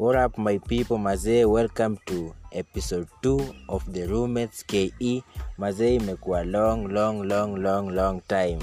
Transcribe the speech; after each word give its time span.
What 0.00 0.16
up 0.16 0.38
my 0.38 0.56
people 0.56 0.96
mazee, 0.96 1.44
welcome 1.44 1.98
to 2.06 2.34
episode 2.52 3.06
2 3.22 3.54
of 3.68 3.84
the 3.92 4.06
roommates 4.08 4.62
KE. 4.62 5.22
Mazee, 5.58 5.94
imekuwa 5.96 6.44
long 6.44 6.88
long 6.88 7.28
long 7.28 7.62
long 7.62 7.88
long 7.94 8.20
time. 8.28 8.58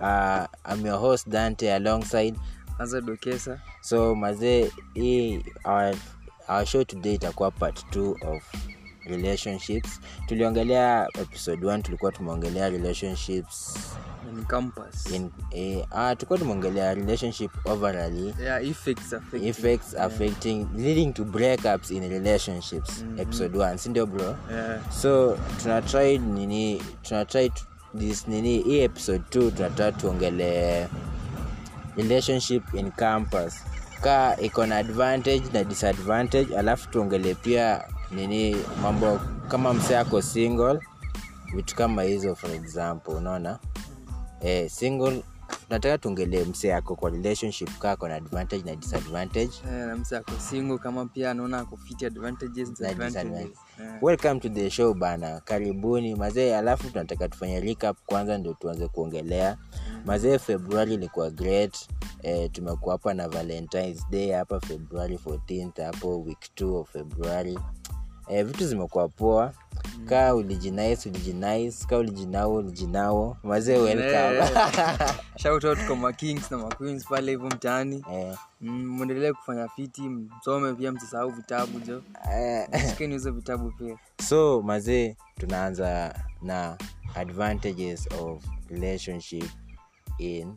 Uh, 0.00 0.46
I'm 0.64 0.86
your 0.86 0.96
host 0.98 1.28
Dante 1.28 1.68
alongside. 1.74 2.34
anza 2.78 3.00
dokesa 3.00 3.60
So 3.80 4.14
mazee, 4.14 4.70
hii 4.94 5.44
our, 5.64 5.94
our 6.48 6.66
show 6.66 6.84
today 6.84 7.14
itakuwa 7.14 7.50
part 7.50 7.84
2 7.96 8.34
of 8.34 8.42
relationships. 9.04 10.00
Tuliongelea 10.26 11.08
episode 11.20 11.66
1 11.66 11.82
tulikuwa 11.82 12.12
tumeongelea 12.12 12.68
relationships 12.70 13.76
campus. 14.46 15.06
In 15.14 15.30
eh, 15.50 15.84
ah, 15.90 16.14
tulikuwa 16.16 16.38
tumeongelea 16.38 16.94
relationship 16.94 17.50
overally 17.64 18.34
yeah 18.42 18.64
effects 18.66 19.12
affect 19.12 19.44
effects 19.44 19.94
affecting 19.94 20.66
leading 20.76 21.12
to 21.14 21.24
breakups 21.24 21.90
in 21.90 22.08
relationships 22.08 23.02
Mhm. 23.02 23.20
episode 23.20 23.58
1 23.58 23.76
sindio 23.78 24.06
bro? 24.06 24.36
Yeah. 24.50 24.90
So 24.92 25.38
tunatry 25.62 26.18
nini 26.18 26.82
tunatry 27.02 27.52
this 27.98 28.28
nini 28.28 28.58
hii 28.58 28.80
episode 28.80 29.24
2 29.30 29.50
tunataka 29.50 29.92
tuongelee 29.92 30.86
relationship 31.96 32.62
in 32.74 32.90
campus. 32.92 33.54
Ka 34.00 34.36
iko 34.40 34.66
na 34.66 34.76
advantage 34.76 35.42
na 35.52 35.64
disadvantage 35.64 36.56
alafu 36.56 36.88
tuongelee 36.90 37.34
pia 37.34 37.84
nini 38.10 38.56
mambo 38.82 39.20
kama 39.48 39.74
msee 39.74 39.96
ako 39.98 40.22
single 40.22 40.80
vitu 41.54 41.76
kama 41.76 42.02
hizo 42.02 42.34
for 42.34 42.50
example 42.50 43.14
unaona 43.14 43.58
eh, 44.40 44.70
single 44.70 45.22
tunataka 45.68 45.98
tuongelee 45.98 46.44
mse 46.44 46.74
ako 46.74 46.96
kwa 46.96 47.10
relationship 47.10 47.78
kaa 47.78 47.90
ako 47.92 48.08
na 48.08 48.14
advantage 48.14 48.62
na 48.70 48.76
disadvantage. 48.76 49.50
Yeah, 49.72 49.98
mse 49.98 50.16
ako 50.16 50.32
single 50.50 50.78
kama 50.78 51.06
pia 51.06 51.30
anaona 51.30 51.58
ako 51.58 51.76
fit 51.76 52.02
advantages 52.02 52.68
Na 52.68 52.74
disadvantages. 52.94 53.56
yeah. 53.80 54.02
welcome 54.02 54.40
to 54.40 54.48
the 54.48 54.70
show 54.70 54.94
bana 54.94 55.40
karibuni. 55.40 56.14
Mazee 56.14 56.56
alafu 56.56 56.90
tunataka 56.90 57.28
tufanye 57.28 57.60
recap 57.60 57.96
kwanza 58.06 58.38
ndio 58.38 58.54
tuanze 58.54 58.88
kuongelea. 58.88 59.56
Mazee 60.04 60.38
februari 60.38 60.94
ilikuwa 60.94 61.30
great. 61.30 61.88
Eh, 62.22 62.50
tumekuwa 62.52 62.94
hapa 62.94 63.14
na 63.14 63.28
valentines 63.28 64.06
day 64.10 64.32
hapa 64.32 64.60
februari 64.60 65.16
14th 65.26 65.84
hapo 65.84 66.20
week 66.22 66.50
2 66.56 66.74
of 66.80 66.90
februari 66.92 67.58
eh, 68.30 68.46
vitu 68.46 68.66
zimekuwa 68.66 69.08
poa. 69.08 69.52
Kaa 70.04 70.34
ulijinais 70.34 71.06
ulijinais 71.06 71.86
kaa 71.86 71.96
ulijinao 71.98 72.54
ulijinao. 72.54 73.36
Mazee 73.42 73.78
welcome. 73.78 74.48
Kwa 75.86 75.96
makings 75.96 76.50
na 76.50 76.58
maqueens 76.58 77.04
pale 77.08 77.30
hivyo 77.30 77.46
mtaani. 77.46 78.04
Yeah. 78.12 78.38
Mm, 78.60 78.86
mwendelee 78.88 79.32
kufanya 79.32 79.68
fiti 79.68 80.02
msome 80.02 80.74
pia 80.74 80.92
msisahau 80.92 81.30
vitabu 81.30 81.80
jo. 81.80 82.02
Eh, 82.32 82.68
shikeni 82.90 83.12
hizo 83.14 83.32
vitabu 83.32 83.70
pia. 83.70 83.98
So 84.28 84.62
mazee 84.62 85.16
tunaanza 85.38 86.14
na 86.42 86.76
advantages 87.14 88.08
of 88.20 88.44
relationship 88.68 89.50
in 90.18 90.54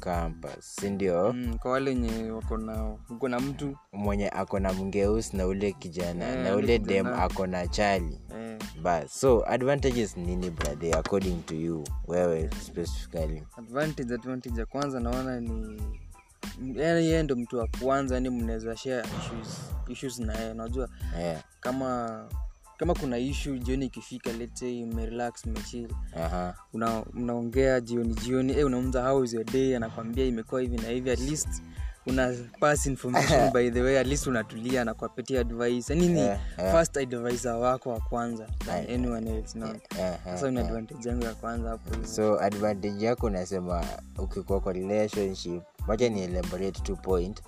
campus 0.00 0.76
sindio 0.80 1.32
mm. 1.32 1.58
kwa 1.58 1.70
wale 1.70 1.90
wenye 1.90 2.30
wako 2.30 2.56
na 2.56 2.96
uko 3.10 3.28
na 3.28 3.40
mtu 3.40 3.76
mwenye 3.92 4.28
ako 4.28 4.58
na 4.60 4.72
mngeusi 4.72 5.36
na 5.36 5.46
ule 5.46 5.72
kijana 5.72 6.24
yeah, 6.24 6.44
na 6.44 6.54
ule 6.56 6.64
ule 6.64 6.78
dem 6.78 7.06
ako 7.06 7.46
na 7.46 7.66
chali 7.66 8.20
yeah. 8.30 8.58
bas 8.82 9.20
so 9.20 9.44
advantages 9.48 10.16
nini 10.16 10.50
brother 10.50 10.96
according 10.98 11.42
to 11.46 11.54
you 11.54 11.84
wewe 12.06 12.50
specifically 12.66 13.42
advantage 13.58 14.14
advantage 14.14 14.60
ya 14.60 14.66
kwanza 14.66 15.00
naona 15.00 15.40
ni 15.40 15.82
yani 16.74 17.06
yeye 17.06 17.22
ndo 17.22 17.36
mtu 17.36 17.58
wa 17.58 17.68
kwanza 17.80 18.14
yani 18.14 18.30
mnaweza 18.30 18.76
share 18.76 19.08
issues 19.18 19.60
issues 19.88 20.18
na 20.18 20.34
yeye 20.38 20.50
unajua 20.52 20.88
yeah. 21.18 21.42
kama 21.60 22.28
kama 22.76 22.94
kuna 22.94 23.18
ishu 23.18 23.58
jioni 23.58 23.86
ikifika 23.86 24.32
lete 24.32 24.84
mmerelax 24.86 25.46
mmechili 25.46 25.94
una, 26.72 27.02
mnaongea 27.12 27.80
jioni 27.80 28.14
jioni 28.14 28.52
eh 28.58 28.66
unamza 28.66 29.08
how 29.08 29.24
is 29.24 29.34
your 29.34 29.44
day? 29.44 29.76
Anakwambia 29.76 30.24
imekuwa 30.24 30.60
hivi 30.60 30.76
na 30.76 30.88
hivi. 30.88 31.10
At 31.10 31.20
least 31.20 31.48
una 32.06 32.34
pass 32.60 32.86
information 32.86 33.50
by 33.54 33.70
the 33.70 33.82
way 33.82 33.98
at 34.00 34.06
least 34.06 34.26
unatulia 34.26 34.82
anakupatia 34.82 35.40
advice. 35.40 35.92
Yani 35.92 36.08
ni 36.08 36.18
Yeah, 36.20 36.40
yeah. 36.58 36.72
first 36.74 36.96
advisor 36.96 37.52
wako 37.54 37.90
wa 37.90 38.00
kwanza 38.00 38.46
Yeah. 38.66 38.90
anyone 38.94 39.30
else 39.30 39.58
no? 39.58 39.66
Aha, 39.66 40.18
sasa 40.24 40.46
una 40.46 40.60
advantage 40.60 41.08
yangu 41.08 41.24
ya 41.24 41.34
kwanza 41.34 41.68
hapo. 41.68 42.06
So 42.06 42.40
advantage 42.40 43.04
yako 43.04 43.26
unasema 43.26 43.84
ukikuwa 44.18 44.60
kwa 44.60 44.72
relationship 44.72 45.62
wacha 45.88 46.08
ni 46.08 46.22
elaborate 46.22 46.80
two 46.82 46.96
point. 46.96 47.42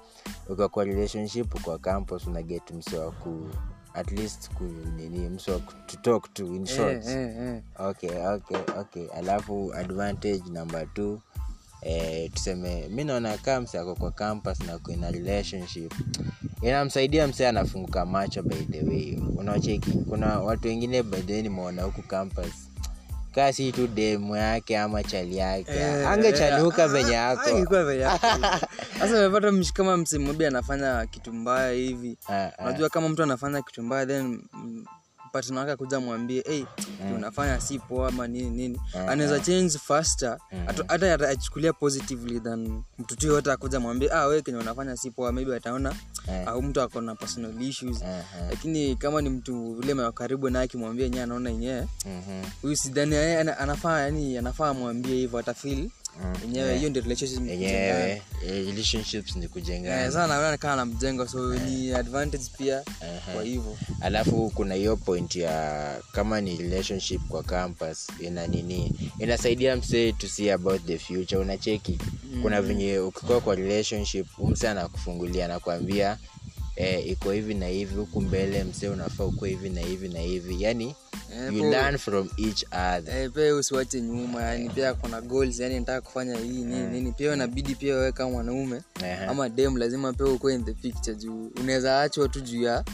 Ukiwa 0.49 0.69
kwa 0.69 0.85
relationship 0.85 1.61
kwa 1.63 1.79
campus 1.79 2.27
una 2.27 2.43
get 2.43 2.71
msewa 2.71 3.11
ku 3.13 3.51
at 3.99 4.11
least 4.13 4.51
kunini 4.51 5.29
mso 5.29 5.63
to 5.87 5.97
talk 5.97 6.35
to 6.35 6.47
in 6.47 6.67
short. 6.67 7.07
eh, 7.07 7.17
eh, 7.17 7.37
eh. 7.49 7.63
okay 7.79 8.11
okay 8.27 8.59
okay. 8.81 9.07
Alafu 9.19 9.75
advantage 9.75 10.43
number 10.53 10.87
two 10.95 11.21
eh, 11.83 12.31
tuseme 12.35 12.89
mi 12.89 13.05
naona 13.05 13.37
kaa 13.39 13.61
mse 13.61 13.79
ako 13.79 13.95
kwa 13.95 14.11
campus 14.11 14.61
na 14.61 14.79
kuina 14.79 15.11
relationship. 15.11 15.95
Inamsaidia 16.63 17.27
mse 17.27 17.49
anafunguka 17.49 18.07
macho 18.07 18.43
by 18.43 18.57
the 18.57 18.83
way. 18.83 19.19
Unaocheki 19.37 19.91
kuna 19.93 20.41
watu 20.41 20.69
wengine 20.69 21.03
by 21.03 21.21
the 21.21 21.33
way 21.33 21.43
nimeona 21.43 21.83
huku 21.83 22.03
campus 22.03 22.68
kaa 23.35 23.53
si 23.53 23.73
tu 23.73 23.87
demu 23.87 24.37
yake 24.37 24.79
ama 24.79 25.03
chali 25.03 25.37
yake 25.37 25.71
Eh, 25.73 26.09
angechanuka 26.09 26.83
eh, 26.85 26.89
venye 26.91 27.17
ah, 27.19 27.21
yako 27.21 27.85
venye 27.85 28.01
yako. 28.03 28.27
sasa 28.99 29.15
umepata 29.29 29.49
msh- 29.51 29.73
kama 29.73 29.97
msimubi 29.97 30.47
anafanya 30.47 31.07
kitu 31.07 31.33
mbaya 31.33 31.73
hivi 31.73 32.19
Ah, 32.29 32.33
ah. 32.59 32.63
unajua 32.63 32.89
kama 32.89 33.09
mtu 33.09 33.23
anafanya 33.23 33.63
kitu 33.63 33.83
mbaya 33.83 34.07
then 34.07 34.43
partner 35.29 35.59
wake 35.59 35.73
akuja 35.73 36.01
mwambie 36.01 36.45
hey, 36.47 36.65
unafanya 37.17 37.61
si 37.61 37.79
poa 37.79 38.09
ama 38.09 38.27
nini 38.29 38.51
nini 38.51 38.81
Ah, 38.95 39.09
anaweza 39.09 39.41
change 39.41 39.79
faster 39.79 40.39
hata 40.67 41.09
hata 41.11 41.29
achukulia 41.29 41.73
positively 41.73 42.41
than 42.41 42.83
mtu 42.99 43.17
tu 43.17 43.27
yote 43.27 43.53
akuja 43.53 43.81
mwambie 43.81 44.11
ah, 44.13 44.27
we 44.27 44.43
kenye 44.43 44.59
unafanya 44.59 44.97
si 44.97 45.11
poa 45.11 45.33
maybe 45.33 45.57
ataona 45.57 45.95
Eh. 46.33 46.49
au 46.49 46.63
mtu 46.63 46.81
akona 46.81 47.15
personal 47.15 47.63
issues 47.63 48.03
mm-hmm. 48.03 48.51
lakini 48.51 48.97
kama 48.97 49.21
ni 49.23 49.31
mtu 49.31 49.73
ule 49.73 50.13
karibu 50.13 50.51
naye 50.51 50.65
akimwambia 50.65 51.07
enyewe 51.07 51.23
anaona 51.23 51.51
yenyewe 51.51 51.81
Mhm. 52.07 52.23
huyu 52.27 52.47
mm-hmm. 52.63 52.77
sidhani 52.77 53.17
anafaa 53.17 54.01
yani 54.01 54.39
anafaa 54.39 54.69
amwambie 54.69 55.15
hivyo 55.15 55.39
atafil 55.39 55.79
Mm, 55.79 55.91
yenyewe 56.43 56.79
hiyo 56.79 56.91
ndio 56.91 57.03
yenyewe 57.47 58.23
eh, 58.47 58.67
relationships 58.67 59.37
ni 59.37 59.45
Eh, 59.45 59.51
kujengana 59.51 60.07
sasa 60.13 60.27
naona 60.27 60.57
kama 60.57 60.77
namjenga 60.77 61.29
so 61.29 61.55
ni 61.55 61.93
advantage 61.93 62.45
pia 62.59 62.83
kwa 63.35 63.43
hivyo. 63.43 63.77
Alafu 64.01 64.51
kuna 64.55 64.75
hiyo 64.75 64.97
point 64.97 65.37
ya 65.37 65.97
kama 66.13 66.41
ni 66.41 66.57
relationship 66.57 67.21
kwa 67.29 67.43
campus 67.43 68.07
ina 68.21 68.47
nini 68.47 68.93
inasaidia 69.19 69.77
msee 69.77 70.13
to 70.13 70.29
see 70.29 70.51
about 70.51 70.87
the 70.87 70.99
future 70.99 71.37
unacheki? 71.37 71.99
Kuna 72.43 72.63
venye 72.63 72.99
ukikuwa 72.99 73.41
kwa 73.41 73.55
relationship 73.55 74.27
umse 74.39 74.69
anakufungulia 74.69 75.45
anakuambia 75.45 76.19
eh, 76.77 77.07
iko 77.09 77.33
hivi 77.33 77.55
na 77.55 77.67
hivi 77.67 77.95
huku 77.95 78.21
mbele 78.21 78.65
msee 78.65 78.89
unafaa 78.89 79.25
ukuwa 79.25 79.49
hivi 79.49 79.71
na 79.71 79.81
hivi 79.81 80.09
na 80.09 80.21
hivi. 80.21 80.63
Yani 80.63 80.95
Eh, 81.33 81.55
you 81.57 81.71
learn 81.71 81.99
from 81.99 82.29
each 82.37 82.65
other. 82.73 83.17
Eh, 83.17 83.31
pia 83.31 83.55
usiwache 83.55 84.01
nyuma 84.01 84.43
yani 84.43 84.69
pia 84.71 84.95
kuna 84.95 85.21
goals 85.21 85.61
yani 85.61 85.79
nataka 85.81 86.01
kufanya 86.01 86.37
hii 86.39 86.49
nini 86.65 86.87
nini. 86.87 87.13
Pia 87.13 87.35
inabidi 87.35 87.75
pia 87.75 87.95
wewe 87.97 88.13
kama 88.13 88.31
mwanaume 88.31 88.81
Ehe. 89.05 89.25
ama 89.27 89.49
dem 89.49 89.77
lazima 89.77 90.13
pia 90.13 90.27
ukuwe 90.27 90.55
in 90.55 90.65
the 90.65 90.73
picture 90.73 91.17
juu. 91.17 91.51
Unaweza 91.61 92.03
achwa 92.03 92.29
tu 92.29 92.41
juu 92.41 92.63
ya 92.63 92.85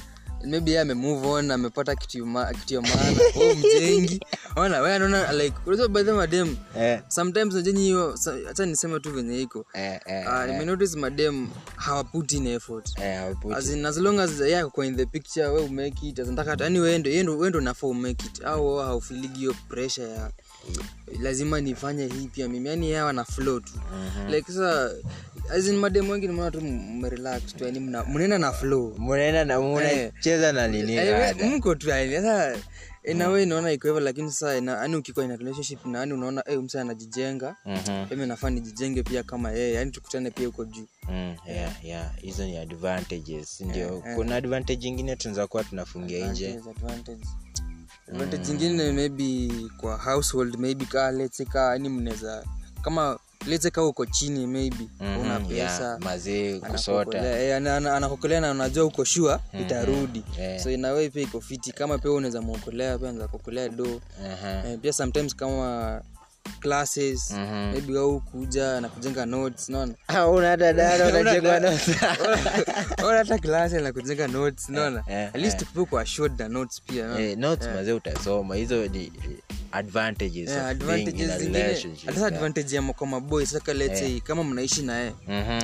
maybe 0.47 0.71
yeye 0.71 0.81
amemove 0.81 1.27
on 1.27 1.51
amepata 1.51 1.95
kitu 1.97 2.19
ya 2.19 2.81
maana. 2.81 3.21
Oh 3.37 3.55
mjengi. 3.55 4.21
Ona 4.57 4.81
wewe 4.81 4.95
anaona 4.95 5.33
like 5.33 5.57
unajua 5.67 5.89
by 5.89 6.03
the 6.03 6.13
madem 6.13 6.57
eh, 6.79 7.01
sometimes 7.09 7.55
najenyi 7.55 7.81
hiyo 7.83 8.19
acha 8.51 8.67
niseme 8.67 9.01
tu 9.01 9.11
venye 9.13 9.41
iko. 9.43 9.67
Eh, 9.73 10.01
eh, 10.07 10.27
uh, 10.27 10.83
eh, 10.83 10.97
madem 10.97 11.49
hawaput 11.77 12.33
in 12.33 12.47
effort. 12.47 12.99
Eh, 12.99 13.35
as, 13.57 13.69
in, 13.71 13.87
as 13.87 13.99
long 13.99 14.21
as 14.21 14.41
yeye 14.41 14.67
kwa 14.67 14.87
in 14.87 14.97
the 14.97 15.07
picture 15.07 15.47
we 15.49 15.61
umake 15.61 16.09
it 16.09 16.19
azinataka 16.19 16.65
yani 16.65 16.79
yendo 17.15 17.39
wendo 17.39 17.61
nafaa 17.61 17.87
umake 17.87 18.27
it. 18.27 18.45
Au 18.45 18.77
haufiligi 18.77 19.39
hiyo 19.39 19.55
pressure 19.69 20.09
ya 20.11 20.31
lazima 21.23 21.61
nifanye 21.61 22.07
hii 22.07 22.29
pia 22.29 22.49
mimi. 22.49 22.69
Yani 22.69 22.87
yeye 22.87 23.01
ana 23.01 23.25
flow 23.25 23.61
tu. 23.61 23.73
Like 24.31 24.53
sasa 24.53 24.91
as 25.34 25.34
in 25.69 25.77
madem 25.77 26.11
wengi 26.11 26.27
nimeona 26.27 26.51
tu 26.51 26.61
mmerelax 26.61 27.43
tu 27.57 27.65
yani 27.65 27.81
mnaenda 27.81 28.39
na 28.39 28.53
flow. 28.53 28.95
Munaenda 28.99 29.45
na 29.45 29.61
mnacheza 29.61 30.53
na 30.53 30.69
nini? 30.69 30.97
Eh, 30.97 31.37
mko 31.47 31.75
tu 31.75 31.89
yani 31.89 32.15
sasa 32.17 32.59
inawe 33.05 33.47
naona 33.47 33.73
iko 33.73 33.89
hivyo 33.89 34.01
lakini 34.01 34.31
sasa 34.33 34.55
yani 34.55 34.97
ukikuwa 34.97 35.25
ina 35.25 35.37
relationship 35.37 35.87
na 35.87 35.99
yani 35.99 36.13
unaona 36.13 36.43
eh 36.47 36.59
msa 36.63 36.81
anajijenga 36.81 37.57
Mhm. 37.67 38.07
mimi 38.11 38.27
nafaa 38.27 38.51
nijijenge 38.51 39.03
pia 39.03 39.23
kama 39.23 39.51
yeye 39.53 39.73
yani 39.75 39.91
tukutane 39.91 40.31
pia 40.31 40.47
huko 40.47 40.65
juu. 40.65 40.87
Mm, 41.09 41.37
yeah, 41.49 41.85
yeah. 41.85 42.17
hizo 42.21 42.45
ni 42.45 42.57
advantages 42.59 43.61
ndio? 43.61 44.03
Yeah, 44.05 44.17
kuna 44.17 44.37
advantage 44.37 44.89
ingine 44.89 45.17
tunaweza 45.17 45.47
kuwa 45.47 45.65
tunafungia 45.65 46.27
nje. 46.33 46.61
Advantage, 48.09 48.53
ingine 48.53 48.91
mm. 48.91 48.95
maybe 48.97 49.53
kwa 49.81 49.97
household 49.97 50.57
maybe 50.59 50.85
kaa 50.85 51.11
let's 51.11 51.43
kaa 51.53 51.73
yani 51.73 51.89
mnaweza 51.89 52.45
kama 52.83 53.19
leze 53.47 53.71
kaa 53.71 53.83
uko 53.83 54.07
chini 54.07 54.47
maybe 54.47 54.89
Mhm, 55.01 55.21
una 55.21 55.41
yeah, 55.51 55.99
mazee 56.01 56.59
kusota 56.61 57.39
eh, 57.41 57.63
na 57.63 58.51
unajua 58.51 58.85
uko 58.85 59.05
shua 59.05 59.41
itarudi. 59.61 60.25
yeah. 60.39 60.63
so 60.63 60.71
inawei 60.71 61.11
pia 61.11 61.23
iko 61.23 61.41
fiti. 61.41 61.73
Kama 61.73 61.99
pia 61.99 62.11
unaweza 62.11 62.41
mwokolea 62.43 62.99
pia 62.99 63.09
unaweza 63.09 63.29
kuokolea 63.29 63.69
do 63.69 64.01
Aha. 64.33 64.63
eh, 64.69 64.79
pia 64.83 64.93
sometimes 64.93 65.37
kama 65.37 66.01
classes 66.61 67.31
Mhm. 67.31 67.71
maybe 67.73 67.99
au 67.99 68.21
kuja 68.21 68.81
na 68.81 68.89
kujenga 68.89 69.27
notes 69.27 69.69
naona 69.69 69.95
Ah, 70.09 70.27
una 70.29 70.53
Ona 73.05 73.19
hata 73.59 73.81
na 73.81 73.93
kujenga 73.93 74.29
notes 74.29 74.69
naona 74.69 75.05
eh, 75.09 75.29
at 75.29 75.37
least 75.37 75.59
tukupe 75.59 75.85
kwa 75.91 76.07
short 76.07 76.39
na 76.41 76.49
notes 76.49 76.83
pia 76.83 77.07
naona? 77.07 77.21
Eh, 77.21 77.39
notes 77.39 77.69
mazee 77.75 77.93
utasoma. 77.93 78.55
Hizo 78.57 78.87
ni 78.89 79.05
eh, 79.05 79.13
advantages 79.75 80.51
Yeah, 80.51 80.71
of 80.71 80.79
being 80.79 81.09
in 81.21 81.31
a 81.31 81.39
relationship, 81.39 82.07
hata 82.07 82.21
yeah. 82.21 82.29
advantage 82.33 82.77
ya 82.77 82.83
kwa 82.83 83.07
maboy 83.07 83.47
sasa 83.47 83.75
let's 83.75 83.99
say 83.99 84.21
kama 84.21 84.45
mnaishi 84.45 84.83
naye 84.83 85.13
Mhm. 85.29 85.61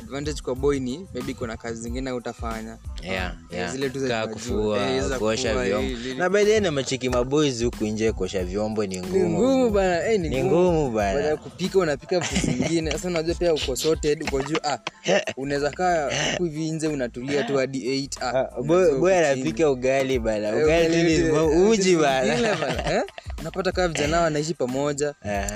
Advantage 0.00 0.42
kwa 0.42 0.54
boy 0.54 0.78
ni 0.80 1.06
maybe 1.14 1.34
kuna 1.34 1.56
kazi 1.56 1.82
zingine 1.82 2.12
utafanya. 2.12 2.78
Yeah, 3.02 3.34
Eh, 3.50 3.58
yeah. 3.58 3.72
zile. 3.72 3.86
Eh, 3.86 4.28
kufua 4.28 4.78
kuosha 5.18 5.54
vyombo. 5.64 6.08
eh, 6.08 6.16
na 6.16 6.30
baadhi 6.30 6.60
na 6.60 6.70
machiki 6.70 7.08
maboys 7.08 7.64
huku 7.64 7.84
nje 7.84 8.12
kuosha 8.12 8.44
vyombo 8.44 8.86
ni 8.86 8.96
ni 8.96 9.06
ngumu. 9.06 9.70
bana. 9.70 10.08
Ni 10.08 10.28
ni 10.28 10.44
ngumu. 10.44 10.90
bana. 10.90 11.36
Kupika 11.36 11.78
unapika 11.78 12.20
vitu 12.20 12.46
zingine. 12.46 12.90
Sasa 12.90 13.08
unajua 13.08 13.34
pia 13.34 13.54
uko 13.54 13.76
sorted 13.76 14.22
uko 14.22 14.42
juu 14.42 14.56
ah 14.64 14.78
unaweza 15.36 15.70
kaa 15.70 16.10
huku 16.30 16.44
hivi 16.44 16.70
nje 16.70 16.88
unatulia 16.88 17.42
tu 17.42 17.56
hadi 17.56 18.06
8 18.06 18.08
ah 18.20 18.32
Ah, 18.58 18.62
boy 18.62 19.18
anapika 19.18 19.70
ugali 19.70 20.18
bana. 20.18 20.56
Ugali 20.56 21.02
ni 21.18 21.30
uji 21.68 21.96
bana. 21.96 22.56
unapata 23.40 23.72
kaa 23.72 23.88
vijana 23.88 24.20
wanaishi 24.20 24.54
pamoja 24.54 25.14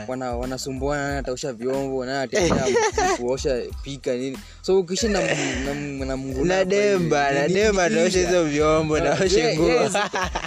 wana 0.09 0.37
wanasumbuana 0.37 1.23
nani 1.23 1.53
vyombo 1.53 2.07
kuosha 3.17 3.63
pika 3.83 4.17
nini. 4.31 4.39
So 4.63 4.79
ukiishi 4.79 5.09
na 5.09 5.21
m- 5.23 5.65
na 5.65 5.71
m- 5.71 6.05
na 6.09 6.17
mnguna 6.17 6.45
na 6.49 6.55
hapa 6.55 6.71
dem 6.71 6.99
hivi, 6.99 7.11
bana 7.11 7.47
ni- 7.49 7.55
dem 7.55 7.75
ni- 7.75 7.81
ataosha 7.81 8.19
ni- 8.19 8.25
hizo 8.27 8.45
vyombo 8.45 8.99
na 9.01 9.13
oshe 9.25 9.41
Ye- 9.41 9.57
nguo. 9.59 9.69
Yes, 9.69 9.93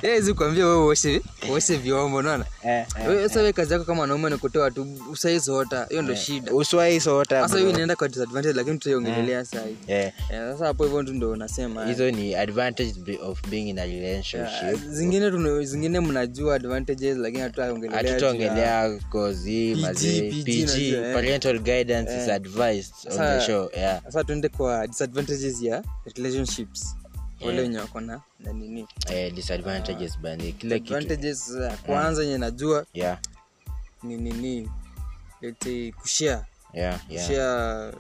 yes, 0.04 0.34
kuambia 0.38 0.66
wewe 0.66 0.86
uoshe 0.86 1.22
uoshe 1.52 1.78
vyombo 1.78 2.22
naona 2.22 2.46
Eh, 2.66 2.86
eh, 3.10 3.24
sasa 3.24 3.40
wewe 3.40 3.54
kazi 3.54 3.74
yako 3.74 3.86
kama 3.86 4.02
wanaume 4.02 4.30
ni 4.30 4.38
kutoa 4.38 4.72
tu 4.72 4.88
usaizota 5.12 5.86
hiyo 5.90 6.02
ndo 6.02 6.16
shida. 6.16 6.54
uswai 6.54 7.00
sota 7.00 7.42
sasa 7.42 7.58
hiyo 7.58 7.70
inaenda 7.70 7.96
kwa 7.96 8.08
disadvantage 8.08 8.54
lakini 8.58 8.78
tutaiongelelea 8.78 9.46
Eh, 9.88 10.06
Eh, 10.08 10.12
sasa 10.52 10.66
hapo 10.66 10.84
hivyo 10.84 11.04
tu 11.04 11.14
ndo 11.14 11.32
unasema 11.32 11.86
hizo 11.88 12.12
ni 12.12 12.36
advantage 12.36 12.94
of 13.24 13.40
being 13.50 13.70
in 13.70 13.80
a 13.80 13.86
relationship. 13.86 14.80
Zingine 14.90 15.64
zingine 15.66 16.00
mnajua 16.00 16.56
advantages 16.56 17.18
lakini 17.18 17.42
hatutaongelelea 17.44 19.00
cause 19.12 19.76
mazee 19.82 20.32
PG 20.44 20.94
eh. 20.94 21.14
parental 21.14 21.60
guidance 21.60 22.12
is 22.22 22.28
Eh. 22.28 22.34
advised 22.36 22.94
on 23.12 23.18
the 23.18 23.46
show 23.46 23.69
yeah. 23.78 24.04
Sasa 24.04 24.24
tuende 24.24 24.50
kwa 24.50 24.88
disadvantages 24.88 25.62
ya 25.62 25.84
relationships. 26.16 26.96
Wale 27.46 27.62
wenye 27.62 27.78
wako 27.78 28.00
na 28.00 28.22
na 28.40 28.54
nini? 28.54 28.88
Eh, 29.10 29.34
kitu. 30.80 30.96
Advantages 30.96 31.50
ya 31.62 31.78
kwanza 31.78 32.24
enye 32.24 32.38
najua 32.38 32.86
yeah. 32.94 33.20
ni 34.04 34.18
nini? 34.18 34.70
Lete 35.42 35.92
yeah 36.74 37.00
yeah. 37.30 37.94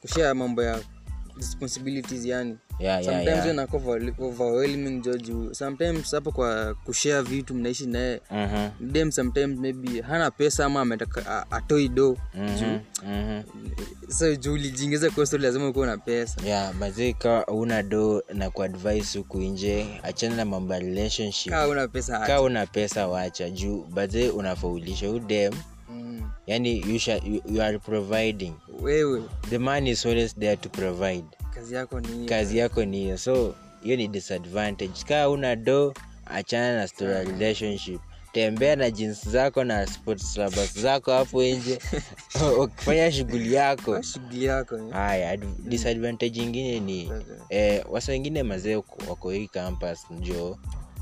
Kushare 0.00 0.32
mambo 0.34 0.62
ya 0.62 0.80
responsibilities 1.40 2.24
yani. 2.24 2.56
Yeah 2.78 3.02
sometimes 3.04 3.28
yeah. 3.36 3.50
inakuwa 3.50 3.96
overwhelming 4.18 5.00
jo 5.02 5.54
sometimes 5.54 6.10
hapo 6.12 6.32
kwa 6.32 6.74
kushare 6.74 7.22
vitu 7.22 7.54
mnaishi 7.54 7.86
naye. 7.86 8.20
Mhm, 8.30 8.68
dem 8.92 9.12
sometimes 9.12 9.58
maybe 9.58 10.00
hana 10.00 10.30
pesa 10.30 10.64
ama 10.66 10.80
ametaka 10.80 11.26
a- 11.26 11.56
atoi 11.56 11.88
do 11.88 12.16
mhm, 12.34 12.78
mhm. 13.06 13.42
so 14.08 14.36
juu 14.36 14.52
ulijiingiza 14.52 15.10
kwa 15.10 15.26
story 15.26 15.42
lazima 15.42 15.68
ukuwa 15.68 15.86
na 15.86 15.96
pesa. 15.98 16.36
Yeah 16.46 16.74
mazee 16.74 17.12
ka 17.12 17.46
una 17.46 17.82
do 17.82 18.22
na 18.34 18.50
kuadvise 18.50 19.18
huku 19.18 19.38
nje 19.38 20.00
achana 20.02 20.36
na 20.36 20.44
mambo 20.44 20.74
ya 20.74 20.80
relationship. 20.80 21.52
Kaa 21.52 21.68
una 21.68 21.88
pesa 21.88 22.18
kaa 22.18 22.40
una 22.40 22.66
pesa 22.66 23.08
wacha. 23.08 23.50
Juu 23.50 23.84
bazee 23.84 24.28
unafaulisha 24.28 25.10
udem. 25.10 25.52
Yani 26.46 26.78
you, 26.92 26.98
shall, 26.98 27.20
you, 27.28 27.42
you 27.48 27.62
are 27.62 27.78
providing. 27.78 28.54
Wewe. 28.80 29.22
The 29.50 29.58
man 29.58 29.86
is 29.86 30.06
always 30.06 30.34
there 30.34 30.56
to 30.56 30.68
provide. 30.68 31.24
Kazi 31.54 31.74
yako 31.74 32.00
ni 32.00 32.26
kazi 32.26 32.58
yako 32.58 32.84
ni 32.84 32.98
hiyo. 32.98 33.18
So 33.18 33.54
hiyo 33.82 33.96
ni 33.96 34.08
disadvantage. 34.08 35.04
Kaa 35.08 35.28
una 35.28 35.56
do 35.56 35.94
achana 36.26 36.76
na 36.76 36.88
story 36.88 37.12
ya 37.12 37.22
relationship. 37.24 38.00
Tembea 38.32 38.76
na 38.76 38.90
jinsi 38.90 39.30
zako 39.30 39.64
na 39.64 39.86
sports 39.86 40.36
labas 40.36 40.78
zako 40.78 41.12
hapo 41.12 41.42
nje. 41.42 41.78
Ukifanya 42.60 43.12
shughuli 43.12 43.54
yako. 43.54 43.96
Eh. 43.96 44.02
haya 44.92 45.36
disadvantage 45.58 46.42
ingine 46.42 46.80
ni 46.80 47.12
eh, 47.48 47.84
wasa 47.90 48.12
wengine 48.12 48.42
mazee 48.42 48.76
wako- 48.76 49.30
hii 49.30 49.48
campus 49.48 49.98
njo 50.10 50.58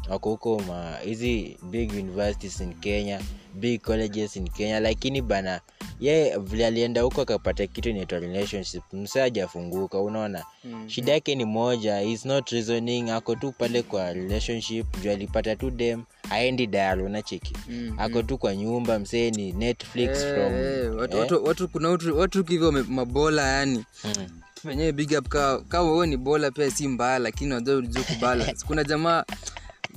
wako 0.09 0.31
huko 0.31 0.63
hizi 1.05 1.57
big 1.63 1.93
universities 1.93 2.61
in 2.61 2.75
kenya 2.75 3.21
big 3.55 3.81
colleges 3.81 4.37
in 4.37 4.49
kenya 4.49 4.81
lakini 4.81 5.23
bana 5.23 5.61
ye 6.01 6.39
vile 6.39 6.67
alienda 6.67 7.03
huko 7.03 7.21
akapata 7.23 7.67
kitu 7.67 7.89
inaitwa 7.89 8.19
relationship 8.19 8.83
msa 8.93 9.25
ajafunguka 9.25 10.01
unaona 10.01 10.45
Mhm. 10.65 10.89
shida 10.89 11.13
yake 11.13 11.35
ni 11.35 11.45
moja 11.45 12.03
is 12.03 12.25
not 12.25 12.51
reasoning 12.51 13.11
ako 13.11 13.35
tu 13.37 13.53
pale 13.53 13.83
kwa 13.83 14.13
relationship 14.13 14.87
juu 15.03 15.11
alipata 15.11 15.57
tu 15.57 15.71
dem 15.71 16.03
aendi 16.31 16.67
dial 16.67 17.01
unacheki 17.01 17.53
Mhm. 17.69 17.99
ako 17.99 18.23
tu 18.23 18.39
kwa 18.39 18.57
nyumba 18.57 18.99
msee 18.99 19.31
ni 19.31 19.53
netflix 19.53 20.19
hey, 20.19 20.35
from 20.35 20.55
eh, 20.55 20.97
watu- 20.97 21.17
eh? 21.17 21.21
watu- 21.23 21.45
watu 21.45 21.69
kuna 21.69 21.89
watu- 21.89 22.19
watu 22.19 22.43
hivyo 22.45 22.73
mabola 22.73 23.43
yani 23.53 23.85
Mm. 24.05 24.29
wenyewe 24.65 24.93
big 24.93 25.13
up 25.19 25.29
ka 25.69 25.83
wewe 25.83 26.07
ni 26.07 26.17
bola 26.17 26.51
pia 26.51 26.71
si 26.71 26.89
mbaya 26.89 27.19
lakini 27.19 27.53
wajua 27.55 27.83
kubalance 28.03 28.65
kuna 28.67 28.85
jamaa 28.85 29.25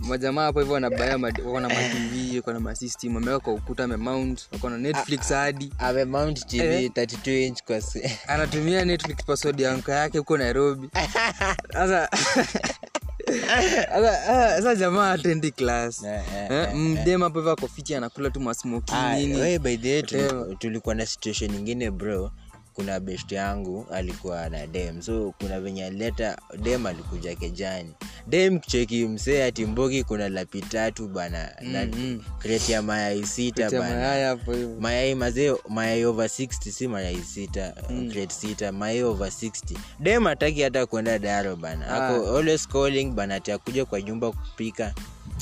majamaa 0.01 0.43
hapo 0.43 0.59
hivyo 0.59 0.73
wanabaya 0.73 1.13
wako 1.13 1.59
na 1.59 1.69
matv 1.69 2.35
wako 2.35 2.53
na 2.53 2.59
masystem 2.59 3.17
ameweka 3.17 3.39
kwa 3.39 3.53
ukuta 3.53 3.83
amemount 3.83 4.47
wako 4.51 4.69
na 4.69 4.77
netflix 4.77 5.29
hadi. 5.29 5.73
amemount 5.77 6.45
tv 6.47 6.87
32 6.87 7.45
inch 7.47 7.63
kwa 7.63 7.81
anatumia 8.33 8.85
netflix 8.85 9.25
password 9.25 9.59
ya 9.59 9.71
anka 9.71 9.93
yake 9.93 10.17
huko 10.17 10.37
nairobi. 10.37 10.89
Sasa 11.73 12.09
ah, 13.93 14.75
jamaa 14.75 15.11
atendi 15.11 15.51
klas 15.51 16.01
mdema 16.73 16.99
eh, 16.99 17.07
Eh, 17.07 17.19
hapo 17.19 17.39
hivyo 17.39 17.51
ako 17.51 17.69
anakula 17.97 18.29
tu 18.29 18.39
masmoki 18.39 18.93
Ah, 18.95 19.15
nini. 19.15 19.59
by 19.59 19.77
the 19.77 19.93
way, 19.93 20.03
tulikuwa 20.59 20.95
na 20.95 21.05
situation 21.05 21.55
ingine 21.55 21.91
bro 21.91 22.31
kuna 22.73 22.99
best 22.99 23.31
yangu 23.31 23.87
alikuwa 23.91 24.49
na 24.49 24.67
dem. 24.67 25.01
So 25.01 25.33
kuna 25.39 25.59
venye 25.61 25.85
alileta 25.85 26.37
dem 26.61 26.85
alikuja 26.85 27.35
kejani. 27.35 27.93
Dem 28.27 28.59
cheki 28.59 29.05
msee 29.05 29.43
ati 29.43 29.65
mbogi 29.65 30.03
kuna 30.03 30.29
lapi 30.29 30.61
tatu 30.61 31.07
bana. 31.07 31.49
Mm. 31.61 32.23
kreti 32.39 32.71
ya 32.71 32.81
mayai 32.81 33.25
sita 33.25 33.69
bana. 33.79 34.37
mayai 34.79 35.15
mazee 35.15 35.53
mayai 35.69 36.05
over 36.05 36.25
60 36.25 36.71
si 36.71 36.87
mayai 36.87 37.21
sita 37.23 37.73
crate 38.11 38.33
sita 38.33 38.71
mayai 38.71 39.03
over 39.03 39.27
60 39.27 39.77
dem 39.99 40.27
ataki 40.27 40.61
hata 40.61 40.85
kwenda 40.85 41.19
daro 41.19 41.55
bana. 41.55 41.87
Ako 41.87 42.37
always 42.37 42.67
calling 42.67 43.05
bana 43.11 43.35
ati 43.35 43.51
akuja 43.51 43.85
kwa 43.85 44.01
nyumba 44.01 44.31
kupika 44.31 44.93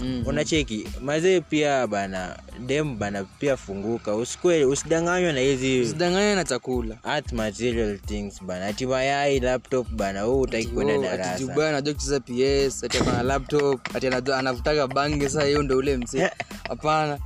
Mm. 0.04 0.24
unacheki 0.28 0.88
mazee 1.02 1.42
pia 1.42 1.88
bana 1.88 2.40
dem 2.66 2.98
bana 3.00 3.24
pia 3.24 3.58
funguka. 3.58 4.16
Usikwe 4.16 4.66
usidanganywa 4.66 5.34
na 5.34 5.40
hizi 5.40 5.80
usidanganywa 5.82 6.36
na 6.36 6.44
chakula. 6.44 6.98
Art 7.04 7.32
material 7.34 7.98
things 8.00 8.44
bana. 8.44 8.66
Ati 8.66 8.86
mayai 8.86 9.40
laptop 9.40 9.88
bana 9.90 10.22
huu 10.22 10.42
utaki 10.42 10.68
kwenda 10.68 10.94
Oh, 10.94 10.98
ati 10.98 11.06
darasa 11.18 11.40
Juba 11.40 11.70
anajua 11.70 11.94
kucheza 11.94 12.20
ps 12.20 12.84
ati 12.84 12.98
akona 12.98 13.24
laptop 13.24 13.96
ati 13.96 14.08
anavutaga 14.08 14.88
bange 14.88 15.30
saa 15.30 15.44
hiyo 15.44 15.64
ndo 15.64 15.78
ule 15.78 15.98
msee 15.98 16.30
hapana 16.70 17.20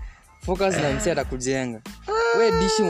focus 0.45 0.75
na 0.77 0.91
msee 0.93 1.11
atakujenga. 1.11 1.81
We 2.39 2.51
dishi 2.51 2.83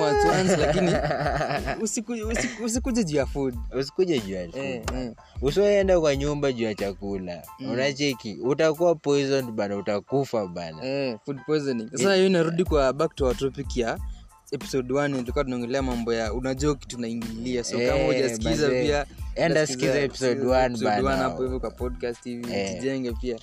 usiku- 1.81 2.13
usiku- 2.25 2.63
juu 3.03 3.17
ya 3.17 3.25
food. 3.25 3.55
Usikuje 3.79 4.19
juu 4.19 4.33
ya 4.33 4.41
eh, 4.43 4.81
eh. 4.95 5.12
usioenda 5.41 6.00
kwa 6.00 6.15
nyumba 6.15 6.51
juu 6.51 6.63
ya 6.65 6.75
chakula 6.75 7.41
unacheki 7.72 8.38
utakuwa 8.43 8.95
poisoned 8.95 9.51
bana 9.51 9.77
utakufa 9.77 10.48
bana. 10.48 10.86
Eh, 10.86 11.17
food 11.25 11.38
poisoning. 11.45 11.89
Sasa 11.91 12.15
hiyo 12.15 12.27
inarudi 12.27 12.63
kwa 12.63 12.93
back 12.93 13.15
to 13.15 13.25
our 13.25 13.38
topic 13.38 13.77
ya 13.77 14.00
episode 14.51 14.93
1 14.93 15.12
tulikuwa 15.19 15.43
tunaongelea 15.43 15.81
mambo 15.81 16.13
ya 16.13 16.33
unajua 16.33 16.75
kitu 16.75 17.01
naingilia 17.01 17.63
so 17.63 17.77
kama 17.77 17.83
Eh, 18.00 18.05
hujasikiza 18.07 18.69
pia 18.69 19.05
Enda 19.36 19.67
sikiza 19.67 20.00
episode 20.00 20.36
sikiza 20.36 20.60
one 20.60 20.77
bana. 21.03 21.24
hapo 21.24 21.43
hivyo 21.43 21.60
kwa 21.60 21.72
podcast 21.72 22.24
hivi 22.24 22.53
Eh. 22.53 22.75
tujenge 22.77 23.12
pia. 23.12 23.39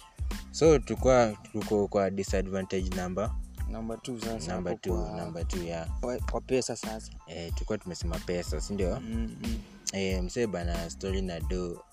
So 0.51 0.79
tukua 0.79 1.33
tuko 1.53 1.89
kwa 1.89 2.11
disadvantage 2.11 2.91
number 3.03 3.31
namba 3.71 3.97
t 3.97 4.21
sasa 4.21 4.55
number 4.55 4.73
hapo 4.73 4.83
two, 4.83 4.95
kwa- 4.97 5.21
ya 5.65 5.87
kwa, 6.01 6.19
kwa 6.19 6.41
pesa 6.41 6.77
sasa. 6.77 7.13
E, 7.27 7.51
tulikuwa 7.51 7.79
tumesema 7.79 8.19
pesa 8.19 8.61
sindio 8.61 9.01
mm-hmm. 9.01 9.61
e, 9.93 10.21
msee 10.21 10.47
bana 10.47 10.91
stori 10.91 11.23
na 11.23 11.41
do. 11.41 11.85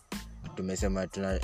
Tumesema 0.55 1.07
tuna- 1.07 1.39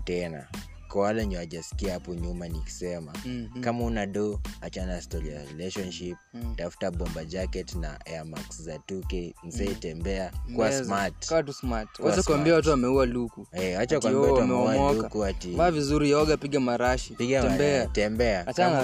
tena 0.00 0.48
kwa 0.88 1.02
wale 1.02 1.20
wenye 1.20 1.36
wajasikia 1.36 1.92
hapo 1.92 2.14
nyuma 2.14 2.48
nikisema 2.48 3.12
Mhm. 3.24 3.60
kama 3.60 3.84
una 3.84 4.06
do 4.06 4.40
achana 4.60 5.00
story 5.02 5.28
ya 5.28 5.44
relationship 5.44 6.16
Mm. 6.34 6.54
tafuta 6.56 6.90
bomba 6.90 7.24
jacket 7.24 7.74
na 7.74 8.06
airmax 8.06 8.62
za 8.62 8.78
2k 8.78 9.34
mzee 9.44 9.74
tembea 9.74 10.32
kuwa 10.54 10.68
Meza. 10.68 10.84
smart 10.84 11.26
Kaa 11.28 11.52
smart 11.52 11.98
wacha 11.98 12.22
kuambia 12.22 12.54
watu 12.54 12.70
wameua 12.70 13.06
luku 13.06 13.46
Eh, 13.52 13.78
acha 13.80 14.00
kuambia 14.00 14.20
watu 14.22 14.34
wameoa 14.34 14.92
luku 14.92 15.24
ati 15.24 15.50
vaa 15.50 15.70
vizuri 15.70 16.10
yoga 16.10 16.36
piga 16.36 16.60
marashi 16.60 17.14
piga 17.14 17.42
tembea 17.42 17.86
tembea 17.86 18.46
Achana 18.46 18.70
Kama- 18.70 18.82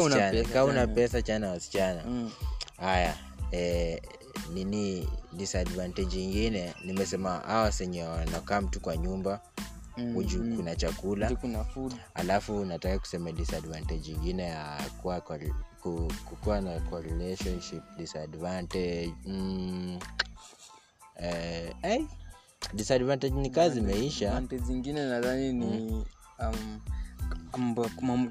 una 0.00 0.30
pesa, 0.30 0.52
Ka 0.52 0.64
una 0.64 0.72
achana. 0.82 0.94
pesa 0.94 1.22
wasichana 1.48 2.02
Mm. 2.06 2.30
haya 2.76 3.14
eh, 3.50 4.02
nini 4.54 5.08
disadvantage 5.32 6.22
ingine 6.24 6.74
nimesema 6.84 7.30
hawa 7.38 7.72
senye 7.72 8.02
wanakaa 8.04 8.60
mtu 8.60 8.80
kwa 8.80 8.96
nyumba 8.96 9.40
Mm, 9.96 10.16
uju 10.16 10.44
mm. 10.44 10.56
kuna 10.56 10.76
chakula. 10.76 11.34
Kuna 11.36 11.64
food. 11.64 11.94
Alafu 12.14 12.64
nataka 12.64 12.98
kusema 12.98 13.32
disadvantage 13.32 14.10
ingine 14.10 14.42
ya 14.42 14.80
kuwa 15.02 15.20
kwa, 15.20 15.38
ku, 15.80 16.12
kukuwa 16.24 16.60
na 16.60 16.80
kwa 16.80 17.00
relationship 17.00 17.82
disadvantage 17.98 19.14
mm, 19.26 19.98
eh, 21.16 21.74
eh, 21.82 22.04
disadvantage 22.74 23.34
ni 23.34 23.50
kazi 23.50 23.78
imeisha. 23.78 24.28
Advantage 24.30 24.62
zingine 24.64 25.04
nadhani 25.08 25.52
ni 25.52 26.04
um, 26.38 26.80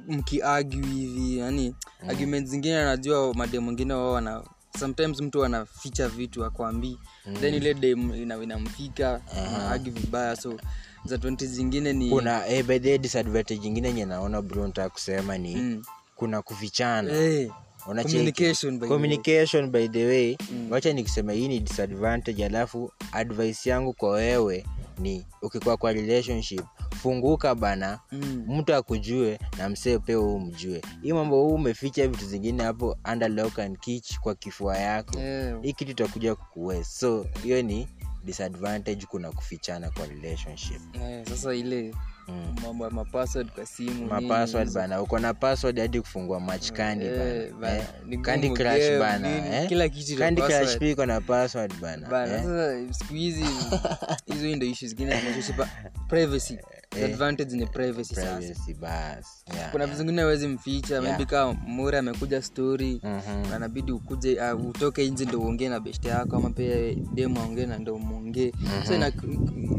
mkiagu 0.08 0.72
hivi 0.86 1.38
yani 1.38 1.76
argument 2.10 2.48
zingine 2.48 2.78
anajua 2.78 3.34
made 3.34 3.60
mwingine 3.60 3.94
wao 3.94 4.12
wana 4.12 4.44
sometimes 4.80 5.22
mtu 5.22 5.46
anaficha 5.46 6.08
vitu 6.10 6.46
akwambii 6.46 6.98
then 7.40 7.54
ile 7.54 7.74
dem 7.74 8.16
ina- 8.16 8.44
inamfika 8.44 9.22
uh 9.32 9.78
vibaya 9.78 10.36
so 10.36 10.60
disadvantage 11.04 11.52
zingine 11.52 11.94
ni 11.94 12.10
kuna 12.10 12.48
eh, 12.48 12.66
by 12.66 12.80
the 12.80 12.98
disadvantage 12.98 13.68
ingine 13.68 13.88
yenye 13.88 14.06
naona 14.06 14.42
bro 14.42 14.68
nataka 14.68 14.90
kusema 14.90 15.38
ni 15.38 15.56
Mm. 15.56 15.84
kuna 16.16 16.42
kufichana 16.42 17.14
Eh, 17.14 17.52
Unacheki? 17.88 18.14
communication 18.16 18.80
by 18.80 18.88
communication 18.88 19.70
by 19.70 19.88
the 19.88 20.06
way 20.06 20.38
Mm. 20.52 20.68
wacha 20.72 20.94
nikisema 20.94 21.34
hii 21.34 21.48
ni 21.48 21.60
disadvantage 21.60 22.46
alafu 22.46 22.92
advice 23.12 23.70
yangu 23.70 23.94
kwa 23.94 24.10
wewe 24.12 24.66
ni 25.00 25.26
ukikuwa 25.42 25.78
kwa 25.78 25.94
relationship 25.94 26.62
funguka 27.02 27.56
bana 27.56 28.00
Mm. 28.12 28.46
mtu 28.48 28.76
akujue 28.76 29.40
na 29.58 29.70
msee 29.70 29.98
pia 30.00 30.16
huu 30.16 30.40
mjue 30.40 30.82
hii 31.02 31.14
mambo 31.14 31.44
huu 31.44 31.54
umeficha 31.56 32.08
vitu 32.08 32.26
zingine 32.26 32.64
hapo 32.64 32.98
under 33.12 33.30
lock 33.32 33.60
and 33.60 33.80
kitch 33.80 34.20
kwa 34.20 34.36
kifua 34.36 34.78
yako 34.78 35.20
Eh, 35.20 35.56
hii 35.62 35.74
kitu 35.74 35.92
itakuja 35.92 36.36
kukuwe 36.36 36.84
so 36.84 37.26
hiyo 37.44 37.62
ni 37.62 37.88
disadvantage 38.26 39.06
kuna 39.06 39.32
kufichana 39.32 39.90
kwa 39.92 40.06
relationship 40.06 40.82
eh, 40.96 41.26
sasa 41.30 41.54
ile 41.54 41.94
mm. 42.28 42.56
mambo 42.64 42.84
ya 42.86 42.90
mapassword 42.92 43.52
kwa 43.52 43.66
simu 43.66 44.06
mapassword 44.06 44.72
bana 44.74 45.02
uko 45.02 45.20
na 45.20 45.34
password 45.34 45.80
hadi 45.80 46.02
kufungua 46.02 46.40
match 46.40 46.72
candy 46.72 47.06
Eh, 47.06 47.54
bana 47.54 47.84
bana, 48.24 48.46
eh? 48.46 48.54
Crush 48.54 49.00
bana 49.00 49.30
nini, 49.42 49.56
eh? 49.56 49.68
kila 49.70 49.90
kitu 49.90 50.12
ina 50.14 50.20
Candy 50.26 50.42
Crush 50.42 50.78
pia 50.78 50.90
iko 50.90 51.06
na 51.06 51.22
password 51.22 51.74
bana 51.82 52.08
bana 52.10 52.34
eh? 52.38 52.44
sasa 52.44 52.94
siku 52.94 53.14
hizi 53.14 53.46
hizo 54.34 54.56
ndio 54.56 54.70
ishu 54.70 54.88
zingine 54.88 55.22
privacy 56.08 56.58
The 56.92 57.06
advantage 57.06 57.56
ni 57.56 57.66
privacy 57.66 58.16
sasa. 58.16 58.74
Bas. 58.80 59.44
Yeah, 59.56 59.72
kuna 59.72 59.86
vitu 59.86 59.98
zingine 59.98 60.22
awezi 60.22 60.48
mficha 60.48 61.02
maybe 61.02 61.26
kama 61.26 61.54
mure 61.54 61.98
amekuja 61.98 62.42
story 62.42 63.02
Mhm. 63.04 63.54
anabidi 63.54 63.92
ukuje 63.92 64.40
uh, 64.54 64.66
utoke 64.70 65.10
nje 65.10 65.26
ndo 65.26 65.40
uongee 65.40 65.70
na 65.70 65.80
best 65.80 66.06
yako 66.06 66.36
ama 66.36 66.50
pia 66.50 66.96
demu 67.14 67.40
aongee 67.40 67.66
na 67.66 67.78
ndo 67.78 67.98
mwongee 67.98 68.52
so 68.88 68.96
ina, 68.96 69.12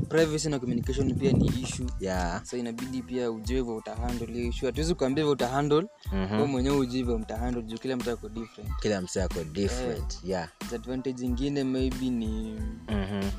privacy 0.08 0.48
na 0.48 0.58
communication 0.58 1.14
pia 1.14 1.32
ni 1.32 1.46
issue. 1.46 1.86
Yeah. 2.00 2.44
so 2.44 2.56
inabidi 2.56 3.02
pia 3.02 3.30
ujue 3.30 3.56
hivyo 3.56 3.76
utahandle 3.76 4.26
hiyo 4.26 4.48
issue. 4.48 4.66
Hatuwezi 4.68 4.94
kuambia 4.94 5.22
hivyo 5.22 5.32
utahandle 5.32 5.86
mm-hmm. 6.12 6.50
mwenyewe 6.50 6.76
ujue 6.76 6.96
hivyo 6.96 7.18
mtahandle 7.18 7.62
juu 7.62 7.78
kila 7.78 7.96
mtu 7.96 8.10
ako 8.10 8.28
different. 8.28 8.70
Kila 8.82 9.00
msee 9.00 9.22
ako 9.22 9.44
different 9.44 10.18
yeah. 10.24 10.48
disadvantage 10.60 11.24
ingine 11.24 11.64
maybe 11.64 12.10
ni 12.10 12.60
Mhm. 12.88 13.30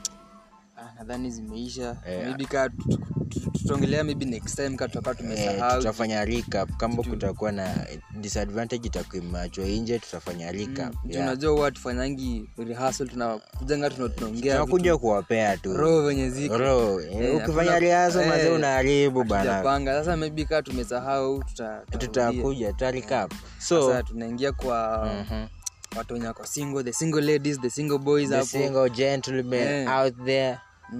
Nadhani 0.99 1.31
zimeisha. 1.31 1.97
Yeah. 2.09 2.27
maybe 2.27 2.45
tu- 3.29 3.51
tutaongelea 3.51 4.03
maybe 4.03 4.25
next 4.25 4.55
time 4.55 4.77
ka 4.77 4.87
tutakaa 4.87 5.11
Eh, 5.11 5.17
tumesahau. 5.17 5.77
tutafanya 5.77 6.25
recap. 6.25 6.69
Kama 6.77 7.03
kutakuwa 7.03 7.51
na 7.51 7.87
disadvantage 8.21 8.87
itakuimachwa 8.87 9.65
nje 9.65 9.99
tutafanya 9.99 10.51
recap. 10.51 10.93
Mm, 11.03 11.11
yeah. 11.11 11.23
unajua 11.27 11.51
huwa 11.51 11.71
tufanyangi 11.71 12.49
rehearsal 12.57 13.07
tunakujanga 13.07 13.89
tunaongea 13.89 14.53
tunakuja 14.55 14.97
kuwapea 14.97 15.57
tu. 15.57 15.73
Roho 15.77 16.01
venye 16.07 16.29
ziko. 16.29 16.57
Ro, 16.57 17.01
eh, 17.01 17.21
Eh, 17.21 17.35
ukifanya 17.35 17.79
eh, 18.21 18.29
mazee 18.29 18.49
unaharibu 18.49 19.23
bana. 19.23 19.63
sasa 19.93 20.17
maybe 20.17 20.45
ka 20.45 20.61
tumesahau 20.61 21.43
tutakuja 21.91 22.71
tuta 22.71 22.91
recap. 22.91 23.31
So 23.59 23.87
sasa 23.87 24.03
tunaingia 24.03 24.51
kwa 24.51 25.09
mhm. 25.29 25.45
watu 25.97 26.13
wenye 26.13 26.27
wako 26.27 26.45
single 26.45 26.83
the 26.83 26.93
single 26.93 27.21
ladies 27.21 27.61
the 27.61 27.69
single 27.69 27.97
boys 27.97 28.29
the 28.29 28.35
hapo. 28.35 28.47
single 28.47 28.89
gentlemen 28.89 29.59
yeah. 29.67 29.99
out 30.03 30.15
there 30.25 30.57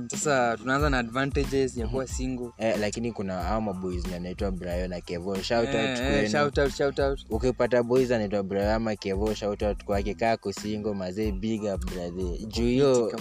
sasa 0.08 0.58
tunaanza 0.58 0.90
na 0.90 0.98
advantages 1.00 1.78
ya 1.78 1.88
kuwa 1.88 2.08
single. 2.08 2.50
Eh, 2.58 2.76
lakini 2.80 3.12
kuna 3.12 3.34
hao 3.44 3.62
maboys 3.62 4.06
anaitwa 4.16 4.52
brayo 4.52 4.88
na 4.88 5.02
kevo. 5.02 5.42
Shout 5.42 5.68
out 5.68 5.76
Eh, 5.76 5.98
kwenu. 5.98 6.30
shout 6.30 6.58
out, 6.58 6.72
shout 6.74 7.00
out. 7.00 7.20
ukipata 7.30 7.84
boys 7.84 8.12
anaitwa 8.12 8.44
brayo 8.44 8.74
ama 8.76 8.96
kevo 8.96 9.34
shoutout 9.34 9.84
kwake. 9.84 10.14
Kaa 10.14 10.38
kusingo 10.38 10.94
mazee 10.94 11.32
big 11.32 11.64
up 11.64 11.86
brother. 11.86 12.38
Juu 12.48 12.64
hiyo 12.64 13.12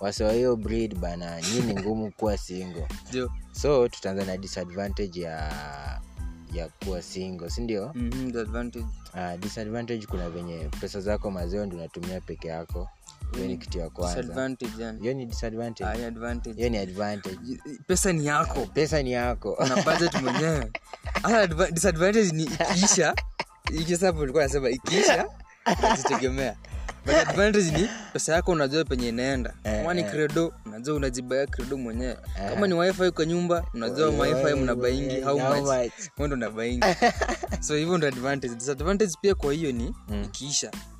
wasewa 0.00 0.32
hiyo 0.32 0.56
breed 0.56 0.94
bana 0.98 1.40
nyi 1.40 1.60
ni 1.60 1.80
ngumu 1.80 2.10
kuwa 2.12 2.38
singo 2.38 2.88
so 3.52 3.88
tutaanza 3.88 4.24
na 4.24 4.36
disadvantage 4.36 5.20
ya 5.20 5.52
ya 6.52 6.68
kuwa 6.84 7.02
singo 7.02 7.50
sindio 7.50 7.92
mm-hmm, 7.94 8.26
uh, 9.14 9.40
disadvantage. 9.40 10.06
Kuna 10.06 10.30
venye 10.30 10.68
pesa 10.80 11.00
zako 11.00 11.30
mazeo 11.30 11.66
ndi 11.66 11.76
unatumia 11.76 12.20
peke 12.20 12.48
yako 12.48 12.88
hiyo 13.34 13.46
ni 13.48 13.56
kitu 13.56 13.78
ya 13.78 13.90
kwanzahiyo 13.90 14.22
disadvantage 14.22 15.14
ni 15.14 15.26
ni 15.26 15.26
hiyo 16.56 16.68
ni 16.68 16.78
advantage. 16.78 17.60
Pesa 17.86 18.12
ni 18.12 18.26
yako. 18.26 18.66
Pesa 18.66 19.02
ni 19.02 19.12
yako. 19.12 19.64
Na 19.68 19.76
budget 19.82 20.14
mwenyewe. 20.22 20.70
Hata 21.22 21.70
disadvantage 21.70 22.30
ni 22.32 22.42
ikiisha. 22.44 23.14
Ikiisha 23.72 24.06
hapo 24.06 24.20
nilikuwa 24.20 24.44
nasema 24.44 24.70
ikiisha 24.70 25.26
but 27.06 27.14
advantage 27.14 27.70
ni 27.70 27.88
pesa 28.12 28.32
yako 28.34 28.52
unajua 28.52 28.84
penye 28.84 29.08
inaenda. 29.08 29.54
Kama 29.62 29.94
ni 29.94 30.04
credo 30.04 30.52
unajua 30.66 30.94
unajibaya 30.96 31.46
credo 31.46 31.76
mwenyewe. 31.76 32.16
Kama 32.54 32.66
ni 32.66 32.74
wifi 32.74 33.10
kwa 33.10 33.26
nyumba 33.26 33.64
unajua 33.74 34.08
wifi 34.08 34.54
mnabaingi 34.54 35.20
how 35.20 35.38
How 35.38 35.54
much? 35.54 35.64
much? 35.84 35.92
ndo 36.26 36.34
unabaingi 36.36 36.86
so 37.66 37.74
hivyo 37.74 37.98
ndo 37.98 38.06
advantage. 38.08 38.54
Disadvantage 38.54 39.12
pia 39.20 39.34
kwa 39.34 39.52
hiyo 39.52 39.72
ni 39.72 39.94
ikiisha. 40.24 40.70
unaji- 40.70 40.93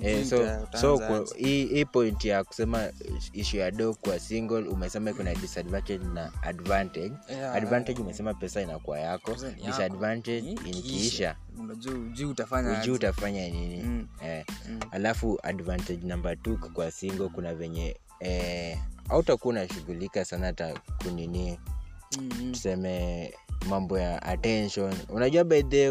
Eh, 0.00 0.26
so, 0.26 0.48
so 0.80 0.98
kwa- 0.98 1.26
hii 1.36 1.66
hii 1.66 1.84
point 1.84 2.24
ya 2.24 2.44
kusema 2.44 2.88
ishu 3.32 3.56
ya 3.56 3.70
do 3.70 3.94
kwa 3.94 4.18
single 4.18 4.68
umesema 4.68 5.12
kuna 5.12 5.34
disadvantage 5.34 6.04
na 6.14 6.32
advantage 6.42 7.12
Yeah. 7.30 7.54
advantage 7.56 8.02
umesema 8.02 8.34
pesa 8.34 8.60
inakuwa 8.62 9.00
yako 9.00 9.30
Pesa 9.32 9.50
disadvantage 9.50 10.50
ikiisha 10.64 11.36
unajua 11.58 12.28
utafanya 12.30 12.92
utafanya 12.92 13.48
nini 13.48 13.82
Mm. 13.82 14.06
eh. 14.24 14.44
Mm. 14.68 14.80
alafu 14.90 15.38
advantage 15.42 16.06
number 16.06 16.42
t 16.42 16.50
kwa 16.56 16.90
single 16.90 17.28
kuna 17.28 17.54
venye 17.54 17.96
eh, 18.20 18.78
autakuwa 19.08 19.52
unashughulika 19.54 20.24
sana 20.24 20.46
hata 20.46 20.74
kunini 21.02 21.58
mm-hmm. 22.18 22.52
tuseme 22.52 23.34
mambo 23.68 23.98
ya 23.98 24.22
attention 24.22 24.94
unajua 25.08 25.44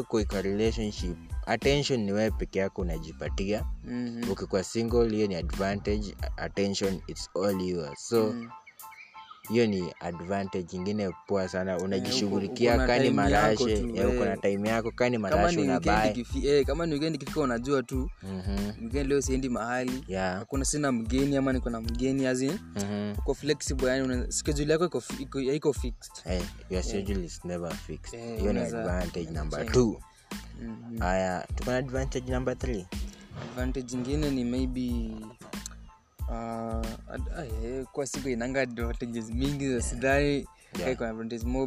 kwa 0.03 0.23
kwa 0.25 0.41
relationship 0.41 1.17
attention 1.45 1.99
ni 2.03 2.11
wewe 2.11 2.31
peke 2.31 2.59
yako 2.59 2.81
unajipatia. 2.81 3.65
Mm-hmm. 3.83 4.31
ukikuwa 4.31 4.63
single 4.63 5.09
hiyo 5.09 5.27
ni 5.27 5.35
advantage. 5.35 6.15
Attention 6.37 7.01
it's 7.07 7.29
all 7.35 7.61
yours. 7.61 7.99
So 8.07 8.23
mm-hmm 8.23 8.49
hiyo 9.49 9.67
ni 9.67 9.93
advantage. 9.99 10.77
Ingine 10.77 11.11
poa 11.27 11.47
sana 11.47 11.75
eh, 11.75 11.81
unajishughulikia 11.83 12.73
yeah, 12.73 12.87
kani 12.87 13.09
marashe 13.09 13.75
uko 13.83 14.25
na 14.25 14.31
eh, 14.31 14.31
eh. 14.31 14.39
time 14.41 14.69
yako 14.69 14.91
kani 14.91 15.17
marashe 15.17 15.59
unabaekama 15.61 16.85
ni 16.85 16.93
wikendi 16.93 17.17
kifika 17.17 17.39
unajua 17.41 17.83
tu 17.83 18.09
mm-hmm. 18.23 18.67
wikendi 18.85 19.03
leo 19.09 19.21
siendi 19.21 19.49
mahali. 19.49 20.03
Yeah. 20.07 20.45
sina 20.61 20.91
mgeni 20.91 21.37
ama 21.37 21.53
niko 21.53 21.69
na 21.69 21.81
mgeni 21.81 22.25
azi 22.25 22.51
mhm. 22.75 23.13
uko 23.17 23.33
flexible 23.33 23.87
yani 23.87 24.31
schedule 24.31 24.73
yako 24.73 25.01
iko 25.53 25.73
fixed. 25.73 26.23
Hey, 26.23 26.41
your 26.69 26.83
schedule 26.83 27.13
yeah. 27.13 27.25
is 27.25 27.45
never 27.45 27.71
fixed. 27.73 28.19
Hiyo 28.19 28.51
hey, 28.51 28.53
ni 28.53 28.59
advantage 28.59 29.31
number 29.31 29.63
2 29.65 29.95
Mhm. 30.61 30.99
haya 30.99 31.33
mm-hmm. 31.35 31.55
tuko 31.55 31.71
na 31.71 31.77
advantage 31.77 32.31
number 32.31 32.57
th 32.57 32.85
advantage 33.41 33.95
ingine 33.95 34.31
ni 34.31 34.43
maybe 34.43 35.15
uh, 36.29 37.13
ad, 37.13 37.23
ay, 37.37 37.49
eh, 37.65 37.85
kwa 37.91 38.07
siku 38.07 38.29
inanga 38.29 38.61
advantages 38.61 39.29
mingi 39.29 39.73
za 39.73 39.81
sidhai 39.81 40.47
yeah. 40.79 40.91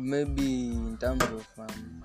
maybe 0.01 0.43
in 0.73 0.97
terms 0.97 1.23
of 1.23 1.59
um, 1.59 2.03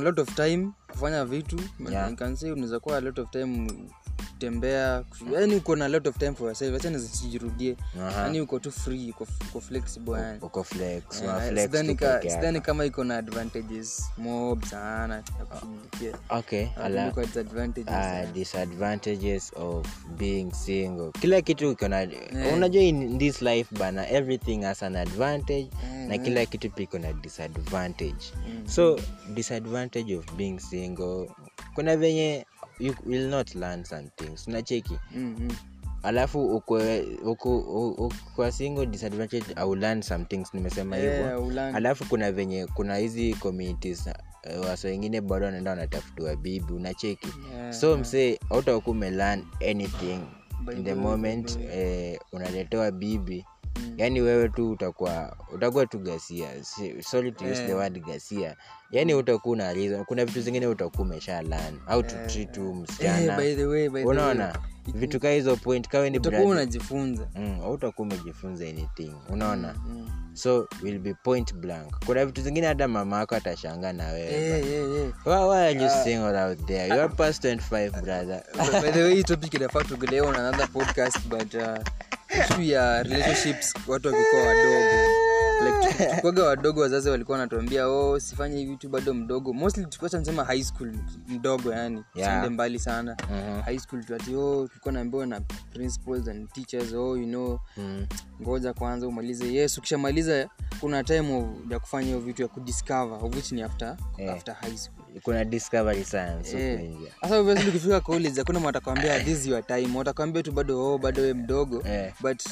lot 0.00 0.22
of 0.22 0.34
time 0.34 0.70
kufanya 0.92 1.24
vitu 1.24 1.60
yeah. 1.90 2.14
kansei 2.14 2.52
unaweza 2.52 2.80
kuwa 2.80 2.96
a 2.96 3.00
lot 3.00 3.22
of 3.22 3.30
time 3.30 3.68
kutembea 4.38 5.02
kutu- 5.02 5.34
yani 5.40 5.54
uko 5.54 5.76
na 5.76 5.88
lot 5.88 6.08
of 6.08 6.18
time 6.18 6.32
for 6.34 6.46
yourself 6.46 6.72
hata 6.82 6.98
zisijirudie 6.98 7.76
yani 8.16 8.40
uko 8.40 8.58
tu 8.58 8.72
free 8.72 9.10
uko, 9.10 9.26
uko 9.48 9.60
flexible 9.60 10.20
yani 10.20 10.38
uko 10.42 10.64
flex 10.64 11.02
Eh, 11.22 11.48
flex 11.48 11.62
sidhani 11.64 11.94
ka- 11.94 12.20
sidhani 12.30 12.60
kama 12.60 12.84
iko 12.84 13.04
na 13.04 13.16
advantages 13.16 14.04
mob 14.18 14.64
sana 14.64 15.14
ya 15.14 15.22
kushughulikia. 15.22 16.18
Okay 16.28 16.66
ala 16.84 17.06
uh, 18.26 18.32
disadvantages 18.34 19.52
of 19.56 19.86
being 20.18 20.52
single. 20.52 21.10
Kila 21.20 21.42
kitu 21.42 21.70
iko 21.70 21.88
na 21.88 22.06
unajua 22.54 22.82
in 22.82 23.18
this 23.18 23.42
life 23.42 23.74
bana 23.78 24.08
everything 24.10 24.62
has 24.62 24.82
an 24.82 24.96
advantage 24.96 25.68
na 26.08 26.18
kila 26.18 26.46
kitu 26.46 26.70
pia 26.70 26.84
iko 26.84 26.98
na 26.98 27.12
disadvantage. 27.12 28.32
So 28.66 28.98
disadvantage 29.34 30.16
of 30.16 30.32
being 30.36 30.58
single 30.58 31.30
kuna 31.74 31.96
venye 31.96 32.46
you 32.78 32.94
will 33.06 33.28
not 33.28 33.54
learn 33.54 33.84
some 33.84 34.10
things. 34.16 34.48
Unacheki? 34.48 34.98
Mm-hmm. 35.16 35.50
Alafu 36.02 36.62
kwa 38.36 38.52
single 38.52 38.86
disadvantage 38.86 39.44
au 39.56 39.74
learn 39.74 40.02
some 40.02 40.24
things 40.24 40.54
nimesema 40.54 40.96
hivyo. 40.96 41.52
Yeah, 41.52 41.74
alafu 41.74 42.04
kuna 42.04 42.32
venye 42.32 42.66
kuna 42.66 42.96
hizi 42.96 43.34
communities 43.34 44.06
uh, 44.06 44.64
wasa 44.66 44.88
wengine 44.88 45.20
bado 45.20 45.46
wanaenda 45.46 45.70
wanatafutiwa 45.70 46.36
bibi 46.36 46.72
unacheki? 46.72 47.28
Yeah, 47.54 47.72
so 47.72 47.96
msee 47.96 48.38
autaku 48.50 48.90
umelearn 48.90 49.44
anything. 49.70 50.20
In 50.76 50.84
the 50.84 50.94
the 50.94 50.94
moment 50.94 51.58
eh, 51.72 52.18
unaletewa 52.32 52.90
bibi 52.90 53.44
yaani 53.96 54.20
wewe 54.20 54.48
tu 54.48 54.70
utakuwa 54.70 55.36
utakuwa 55.52 55.86
tu 55.86 55.98
gasia 55.98 56.64
Si- 56.64 57.02
sorry 57.02 57.32
to 57.32 57.44
use 57.44 57.54
the 57.54 57.62
Yeah. 57.62 57.76
word 57.78 58.06
gasia 58.06 58.56
yaani 58.90 59.14
utakuwa 59.14 59.52
una 59.52 60.04
kuna 60.06 60.24
vitu 60.24 60.40
zingine 60.40 60.66
utakuwa 60.66 61.02
umeshalan 61.02 61.78
au 61.86 62.02
to 62.02 62.14
tu 62.52 62.68
Eh, 62.68 62.74
msichana. 62.76 63.38
unaona? 64.04 64.58
vitu 64.94 65.20
kaa 65.20 65.30
hizo 65.30 65.56
point 65.56 65.88
kawe 65.88 66.10
ni 66.10 66.18
utakuwa 66.18 66.42
unajifunza. 66.42 67.28
Mm, 67.34 67.60
hautakuwa 67.60 68.08
umejifunza 68.08 68.64
anything. 68.64 69.12
Unaona? 69.28 69.74
Mm. 69.88 70.08
so 70.36 70.68
will 70.82 70.98
be 70.98 71.14
point 71.14 71.54
blank. 71.54 72.04
Kuna 72.06 72.26
vitu 72.26 72.42
zingine 72.42 72.66
hata 72.66 72.88
mama 72.88 73.18
yako 73.18 73.34
atashanga 73.34 73.92
na 73.92 74.06
wewe. 74.08 74.32
Eh, 74.34 74.66
eh, 74.66 74.72
eh. 74.72 75.12
why, 75.26 75.48
why 75.48 75.58
are 75.58 75.72
you 75.84 75.90
single 76.04 76.38
out 76.38 76.66
there? 76.66 76.88
You 76.88 77.00
are 77.00 77.08
past 77.08 77.44
25 77.44 77.90
brother. 78.02 78.42
By 78.82 78.90
the 78.90 79.02
way 79.02 79.14
hii 79.14 79.22
topic 79.32 79.54
inafaa 79.54 79.84
tugelewa 79.84 80.28
on 80.28 80.36
another 80.36 80.68
podcast 80.68 81.28
but 81.28 81.54
uh, 81.54 81.78
issue 82.40 82.68
ya 82.68 83.02
relationships 83.02 83.74
watu 83.86 84.08
wakikuwa 84.08 84.42
wadogo 84.42 84.74
like 85.64 86.22
wadogo 86.46 86.80
wazazi 86.80 87.10
walikuwa 87.10 87.38
wanatuambia 87.38 87.88
oh 87.88 88.20
sifanye 88.20 88.58
hivi 88.58 88.76
tu 88.76 88.88
bado 88.88 89.14
mdogo 89.14 89.52
mostly 89.52 89.86
nisema 90.18 90.44
high 90.44 90.62
school 90.62 90.92
mdogo 91.28 91.72
yani 91.72 92.04
Yeah. 92.14 92.50
mbali 92.50 92.78
sana 92.78 93.16
Mhm. 93.30 93.60
high 93.62 93.78
school 93.78 94.04
tuati 94.04 94.34
oh 94.36 94.68
tulikuwa 94.68 94.92
naambiwa 94.92 95.26
na 95.26 95.40
principals 95.72 96.28
and 96.28 96.52
teachers 96.52 96.92
oh 96.92 97.16
you 97.16 97.26
know 97.26 97.58
mm. 97.76 98.06
ngoja 98.42 98.72
kwanza 98.74 99.06
umalize 99.08 99.52
yes 99.54 99.78
ukishamaliza 99.78 100.48
kuna 100.80 101.04
time 101.04 101.46
ya 101.70 101.78
kufanya 101.78 102.06
hiyo 102.06 102.20
vitu 102.20 102.42
ya 102.42 102.48
kudiscover 102.48 103.18
of 103.24 103.34
which 103.34 103.52
ni 103.52 103.62
after 103.62 103.96
yeah. 104.18 104.36
after 104.36 104.54
high 104.54 104.76
school 104.76 105.04
kuna 105.22 105.44
discovery 105.44 106.04
Eh. 106.54 106.90
sasa 107.20 107.38
obviously 107.38 107.68
ukifika 107.68 108.00
college 108.00 108.38
hakuna 108.38 108.60
mtu 108.60 109.24
this 109.24 109.46
your 109.46 109.66
time 109.66 109.98
watakwambia 109.98 110.42
tu 110.42 110.52
bado 110.52 110.86
oh, 110.94 110.98
bado 110.98 111.22
we 111.22 111.34
mdogo 111.34 111.82
yeah. 111.88 112.12
but 112.20 112.42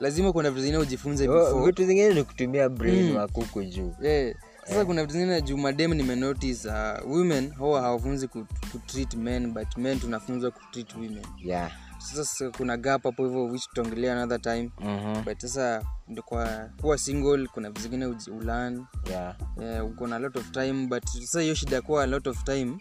lazima 0.00 0.32
kuna 0.32 0.50
vitu 0.50 0.60
zingine 0.62 0.78
ujifunze 0.78 1.26
vitu 1.66 1.86
zingine 1.86 2.14
ni 2.14 2.24
kutumia 2.24 2.68
brain 2.68 3.10
Mm. 3.10 3.16
juu 3.62 3.94
yeah. 4.02 4.34
sasa 4.64 4.84
kuna 4.84 5.02
vitu 5.02 5.12
zingine 5.12 5.42
juu 5.42 5.56
madem 5.56 5.94
nimenotice 5.94 6.68
uh, 6.68 7.10
women 7.16 7.54
huwa 7.54 7.80
hawafunzi 7.80 8.28
ku, 8.28 8.46
ku 8.72 8.78
men 9.14 9.52
but 9.52 9.76
men 9.76 10.00
tunafunzwa 10.00 10.50
kutreat 10.50 10.94
women 10.94 11.22
yeah 11.44 11.70
sasa 11.98 12.50
kuna 12.50 12.76
gap 12.76 13.02
hapo 13.04 13.24
hivyo 13.24 13.44
which 13.44 13.68
tutaongelea 13.68 14.12
another 14.12 14.40
time 14.40 14.70
Mhm. 14.80 15.24
but 15.24 15.38
sasa 15.38 15.82
ndio 16.08 16.22
kwa 16.22 16.68
kuwa 16.80 16.98
single 16.98 17.46
kuna 17.46 17.68
vitu 17.68 17.80
zingine 17.82 18.06
uji- 18.06 18.30
ulearn. 18.30 18.84
Yeah. 19.10 19.36
Eh, 19.62 19.84
uko 19.86 20.06
na 20.06 20.16
a 20.16 20.18
lot 20.18 20.38
of 20.38 20.50
time 20.50 20.86
but 20.86 21.06
sasa 21.06 21.40
hiyo 21.40 21.54
shida 21.54 21.82
kuwa 21.82 22.02
a 22.02 22.06
lot 22.06 22.30
of 22.30 22.44
time 22.44 22.78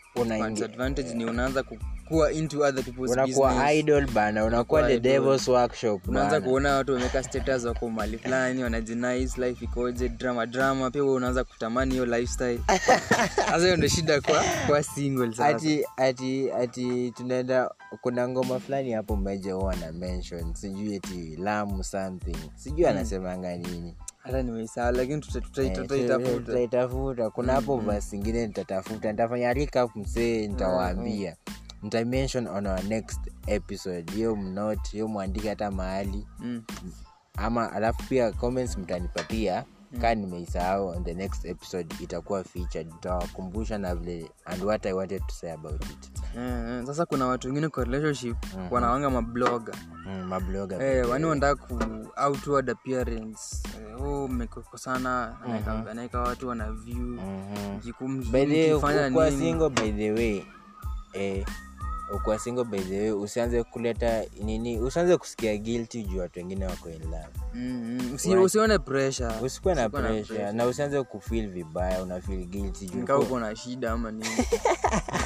advantage 0.66 1.08
yeah. 1.08 1.18
ni 1.18 1.26
unaanza 1.26 1.64
ku- 1.64 1.78
kuwa 2.08 2.32
into 2.32 2.60
other 2.62 2.84
people's 2.84 3.12
unakuwa 3.12 3.74
idol 3.74 4.08
bana. 4.12 4.46
Unakuwa 4.46 4.88
the 4.88 5.00
devil's 5.00 5.48
workshop 5.48 6.08
unaanza 6.08 6.42
kuona 6.42 6.76
watu 6.76 6.92
wameweka 6.92 7.24
status 7.24 7.64
wako 7.66 7.90
mali 7.90 8.18
fulani 8.18 8.64
wanajinais 8.64 9.38
life 9.38 9.66
ikoje 9.66 10.10
drama 10.10 10.46
drama. 10.46 10.92
Pia 10.92 11.04
wewe 11.04 11.16
unaanza 11.16 11.44
kutamani 11.44 11.92
hiyo 11.92 12.06
lifestyle. 12.06 12.60
Sasa 13.36 13.58
hiyo 13.58 13.78
ndio 13.78 13.90
shida 13.90 14.22
kwa 14.22 14.44
kwa 14.68 14.84
single 14.84 15.32
sasa. 15.32 15.46
Ati 15.48 15.84
ati 15.98 16.52
ati 16.52 17.12
tunaenda 17.12 17.72
kuna 18.02 18.28
ngoma 18.30 18.60
fulani 18.60 18.92
hapo 18.92 19.16
mmeje 19.16 19.52
huwa 19.52 19.76
na 19.76 19.92
mention. 19.92 20.54
Sijui 20.54 20.96
eti 20.96 21.36
lamu 21.40 21.84
something. 21.84 22.38
Sijui 22.56 22.86
anasemanga 23.26 23.58
nini. 23.58 23.96
Hata 24.18 24.42
nimeisahau 24.44 24.96
lakini 24.96 25.22
tuta- 25.22 25.64
Eh, 25.64 25.72
tutaitafuta. 25.76 26.40
tutaitafuta. 26.46 27.30
Kuna 27.30 27.54
hapo 27.54 27.78
vas 27.78 28.14
ingine 28.14 28.48
nitatafuta. 28.48 29.12
Nitafanya 29.12 29.54
recap 29.54 29.96
msee 29.96 30.48
nitawaambia. 30.48 31.36
Nitamention 31.84 32.48
on 32.48 32.68
our 32.68 32.84
next 32.84 33.20
episode. 33.48 34.12
Hiyo 34.14 34.36
mnot 34.36 34.90
hiyo 34.92 35.08
mwandike 35.08 35.50
hata 35.50 35.72
mahali. 35.72 36.28
Mm. 36.40 36.64
ama 37.40 37.72
alafu 37.74 38.04
pia 38.10 38.32
comments 38.32 38.78
mtanipatia 38.78 39.66
kaa 40.02 40.16
nimeisahau 40.16 40.88
on 40.88 41.04
the 41.04 41.14
next 41.14 41.46
episode 41.46 41.96
itakuwa 42.00 42.44
featured. 42.44 42.88
Nitawakumbusha 42.88 43.78
na 43.78 43.96
vile 43.96 44.32
and 44.46 44.64
what 44.64 44.86
i 44.86 44.94
wanted 44.94 45.22
to 45.28 45.34
say 45.36 45.52
about 45.52 45.84
it. 45.86 46.12
Eh, 46.38 46.86
sasa 46.86 47.06
kuna 47.06 47.26
watu 47.28 47.48
wengine 47.48 47.70
kwa 47.70 47.84
relationship 47.84 48.38
wanawanga 48.72 49.10
mabloga 49.10 49.74
mm, 50.06 50.24
mabloga 50.28 50.84
eh, 50.86 51.10
wani 51.10 51.26
wanataka 51.26 51.56
ku 51.68 51.80
outward 52.26 52.70
appearance? 52.70 53.40
Eh, 53.80 54.02
oh 54.02 54.28
mmekosana 54.28 55.36
anaeka 55.46 55.92
anaeka 55.92 56.20
watu 56.22 56.48
wana 56.48 56.72
view. 56.72 56.98
Mhm. 56.98 57.80
Nini. 58.46 58.66
single 59.38 59.70
by 59.70 59.92
the 59.92 60.12
way 60.12 60.44
eh, 61.14 61.46
ukuwa 62.16 62.40
single 62.40 62.64
by 62.64 62.80
the 62.80 63.00
way 63.00 63.12
usianze 63.12 63.64
kuleta 63.64 64.24
nini 64.44 64.80
usianze 64.80 65.18
kusikia 65.18 65.58
guilty 65.58 66.04
juu 66.04 66.20
watu 66.20 66.40
wengine 66.40 66.66
wako 66.66 66.90
in 66.90 67.02
love. 67.04 67.28
Mm, 67.54 67.98
mm. 68.02 68.42
Usione 68.44 68.80
pressure. 68.80 69.34
Usikuwe 69.42 69.76
na 69.76 69.82
Usikuwe 69.82 70.02
na 70.02 70.10
pressure. 70.10 70.52
na 70.52 70.66
usianze 70.66 71.04
kufeel 71.04 71.50
vibaya 71.50 72.04
una 72.04 72.22
feel 72.22 72.46
guilty 72.46 72.86
juu 72.86 73.16
uko 73.20 73.40
na 73.40 73.56
shida 73.56 73.92
ama 73.92 74.12
nini 74.12 74.26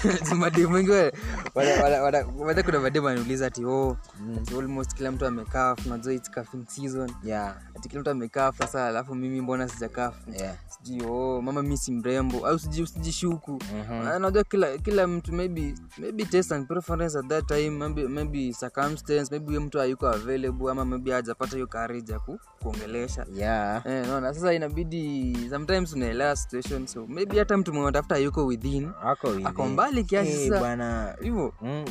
mademu 0.37 0.73
wengi 0.75 0.89
wa- 0.91 1.11
wala- 1.55 1.83
wala- 1.83 2.03
wala- 2.03 2.25
wala 2.37 2.63
kuna 2.63 2.79
mademu 2.79 3.07
anauliza 3.07 3.45
ati 3.47 3.65
oh, 3.65 3.97
mm. 4.19 4.37
almost 4.59 4.93
kila 4.93 5.11
mtu 5.11 5.25
amekaa 5.25 5.75
unajua 5.85 6.13
it's 6.13 6.31
cuffing 6.31 6.65
season. 6.67 7.11
Yeah. 7.23 7.55
Ati 7.75 7.89
kila 7.89 8.01
mtu 8.01 8.09
amekaa 8.09 8.51
sasa 8.51 8.87
alafu 8.87 9.15
mimi 9.15 9.41
mbona 9.41 9.67
sijakafu 9.67 10.31
yeah. 10.31 10.55
Sijui 10.67 11.07
oh, 11.09 11.41
mama 11.41 11.61
mi 11.61 11.77
si 11.77 11.91
mrembo. 11.91 12.47
Au 12.47 12.55
siji- 12.55 12.83
usijishuku 12.83 13.51
mm-hmm. 13.51 14.21
najua 14.21 14.43
kila 14.43 14.77
kila 14.77 15.07
mtu 15.07 15.33
maybe 15.33 15.75
maybe 15.97 16.25
taste 16.25 16.55
and 16.55 16.67
preference 16.67 17.17
at 17.17 17.27
that 17.27 17.47
time 17.47 17.69
maybe, 17.69 18.07
maybe 18.07 18.53
circumstance 18.59 19.27
maybe 19.31 19.45
huyo 19.45 19.61
mtu 19.61 19.81
ayuko 19.81 20.07
available 20.07 20.71
ama 20.71 20.85
maybe 20.85 21.11
hajapata 21.11 21.55
hiyo 21.55 21.67
courage 21.67 22.11
ya 22.13 22.19
ku, 22.19 22.39
kuongelesha. 22.63 23.25
Yeah. 23.35 23.81
Eh, 23.85 24.07
naona 24.07 24.33
sasa 24.33 24.53
inabidi 24.53 25.37
sometimes 25.49 25.93
unaelewa 25.93 26.35
situation 26.35 26.87
so 26.87 27.05
maybe 27.07 27.39
hata 27.39 27.57
mtu 27.57 27.71
mwenye 27.73 27.83
unatafuta 27.87 28.17
yuko 28.17 28.45
within 28.45 28.91
ako 29.03 29.27
within. 29.27 29.47
Ako 29.47 29.65
mbali 29.67 29.90
kiasi 30.03 30.31
Eh, 30.31 30.47
sasa. 30.47 30.59
bwana 30.59 31.15
hivyo 31.21 31.53
mm, 31.61 31.85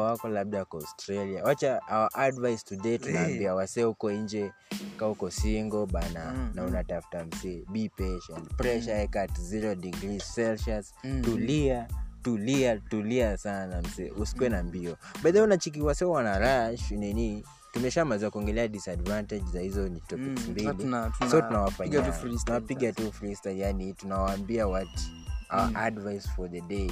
wako 0.00 0.28
labda 0.28 0.60
ako 0.60 0.76
australia. 0.78 1.44
Wacha 1.44 1.80
our 1.92 2.08
advice 2.14 2.64
today 2.64 2.98
tunaambia 2.98 3.54
wasee 3.54 3.82
huko 3.82 4.10
nje 4.12 4.52
ka 4.96 5.08
uko 5.08 5.30
singo 5.30 5.86
bana 5.86 6.32
Mm, 6.34 6.50
na 6.54 6.64
unatafuta 6.64 7.24
msee 7.24 7.64
be 7.72 7.88
patient. 7.88 8.54
Pressure 8.56 9.08
mm. 9.14 9.20
at 9.22 9.38
0 9.38 9.74
degrees 9.74 10.34
celsius. 10.34 10.92
Mm. 11.04 11.22
tulia 11.22 11.88
tulia 12.22 12.76
tulia 12.78 13.36
sana 13.36 13.82
msee 13.82 14.10
usikwe 14.10 14.48
na 14.48 14.62
mbio. 14.62 14.96
Bedhe 15.22 15.40
unachiki 15.40 15.80
wasee 15.82 16.04
wana 16.04 16.38
rush 16.70 16.90
nini 16.90 17.44
tumeshamaliza 17.72 18.30
kuongelea 18.30 18.68
disadvantage 18.68 19.44
za 19.52 19.60
hizo 19.60 19.88
ni 19.88 20.00
topics 20.00 20.44
Mm, 20.44 20.50
mbili. 20.50 20.68
mm, 20.68 20.78
tuna- 20.78 21.10
tuna- 21.18 21.30
so 21.30 21.42
piga 21.70 22.02
tu 22.02 22.12
freestyle 22.12 22.60
tu 22.92 23.12
freestyle 23.12 23.58
yani 23.58 23.92
tunawaambia 23.92 24.66
what 24.66 24.88
our 25.50 25.70
advice 25.74 26.28
for 26.36 26.50
the 26.50 26.60
day 26.60 26.90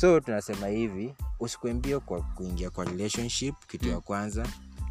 so 0.00 0.20
tunasema 0.20 0.66
hivi 0.66 1.14
usikwembio 1.40 2.00
kwa 2.00 2.22
kuingia 2.22 2.70
kwa 2.70 2.84
relationship 2.84 3.54
kitu 3.66 3.88
ya 3.88 4.00
kwanza. 4.00 4.46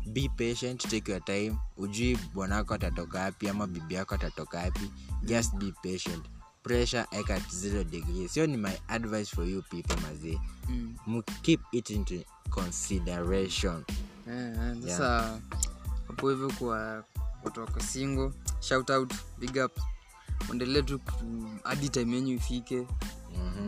Be 0.05 0.29
patient 0.37 0.87
take 0.89 1.11
your 1.11 1.25
time. 1.25 1.57
Ujui 1.77 2.17
bwanako 2.33 2.73
atatoka 2.73 3.19
wapi 3.19 3.49
ama 3.49 3.67
bibi 3.67 3.93
yako 3.93 4.15
atatoka 4.15 4.57
wapi 4.59 4.91
just 5.23 5.55
be 5.55 5.71
patient. 5.83 6.25
Pressure 6.63 7.05
eka 7.11 7.35
at 7.35 7.49
zero 7.51 7.83
degrees. 7.83 8.33
Hiyo 8.33 8.47
ni 8.47 8.57
my 8.57 8.71
advice 8.87 9.35
for 9.35 9.45
you 9.49 9.61
people 9.61 9.95
mazee 10.01 10.39
mm. 10.69 10.95
Mu- 11.07 11.23
keep 11.41 11.61
it 11.71 11.89
into 11.89 12.15
consideration. 12.49 13.83
Sasa 14.81 15.21
yeah, 15.21 15.39
hapo 16.07 16.29
hivyo 16.29 16.51
kwa 16.59 17.03
kutoka 17.43 17.79
single 17.81 18.31
shout 18.59 18.89
out 18.89 19.13
big 19.39 19.57
up. 19.65 19.79
Endelee 20.51 20.81
tu 20.81 20.99
hadi 21.63 21.89
time 21.89 22.15
yenyu 22.15 22.33
ifike 22.33 22.87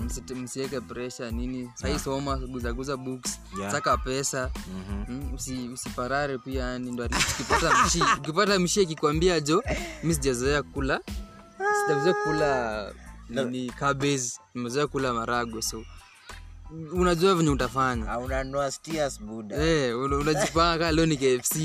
Msite- 0.06 0.36
msiweke 0.36 0.82
pressure 0.82 1.32
nini. 1.32 1.70
Sahii 1.76 2.00
soma 2.00 2.38
guzaguza 2.38 2.98
books. 2.98 3.40
Yeah. 3.60 3.72
saka 3.72 3.98
pesa. 3.98 4.52
Mm-hmm. 4.68 5.34
usi, 5.34 5.70
usiparare 5.74 6.38
pia 6.38 6.64
yani 6.64 6.92
ndo 6.92 7.06
ukipata 7.06 7.86
mshi 7.86 8.04
ukipata 8.20 8.60
mshi 8.60 8.82
akikwambia 8.82 9.40
jo 9.40 9.64
mi 10.04 10.14
sijazoea 10.14 10.64
kula. 10.64 11.02
Sijazoea 11.88 12.14
kula 12.14 12.94
nini 13.30 13.70
cabbage. 13.70 14.32
Nimezoea 14.56 14.88
kula 14.88 15.14
marago 15.14 15.62
so. 15.62 15.84
Unajua 16.94 17.36
venye 17.36 17.50
utafanya. 17.50 18.12
Ah, 18.12 18.20
unanunua 18.20 18.72
buda 19.22 19.56
Eh, 19.66 19.98
unajipanga 20.00 20.78
kaa 20.86 20.92
leo 20.92 21.06
ni 21.06 21.18
kfc 21.18 21.56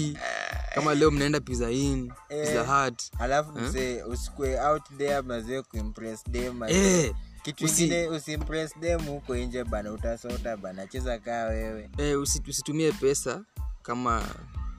kama 0.75 0.95
leo 0.95 1.11
mnaenda 1.11 1.41
pizza 1.41 1.71
in 1.71 2.13
pizza 2.29 2.63
hut. 2.85 3.03
Alafu 3.19 3.53
msee 3.59 4.03
usikue 4.03 4.61
out 4.61 4.83
there 4.99 5.21
mazee 5.23 5.63
kuimpress 5.63 6.25
dem 6.29 6.57
mazee. 6.57 7.13
Eh, 7.49 7.55
kitu 7.55 7.65
usi- 7.65 7.83
ingine 7.85 8.09
usimpress 8.09 8.79
dem 8.81 9.01
huko 9.07 9.37
nje 9.37 9.65
bana 9.65 9.93
utasota 9.93 10.57
bana 10.57 10.87
cheza 10.87 11.19
kaa 11.19 11.45
wewe. 11.45 11.91
Eh, 11.99 12.21
usi, 12.21 12.43
usitumie 12.49 12.93
pesa 12.93 13.41
kama 13.83 14.23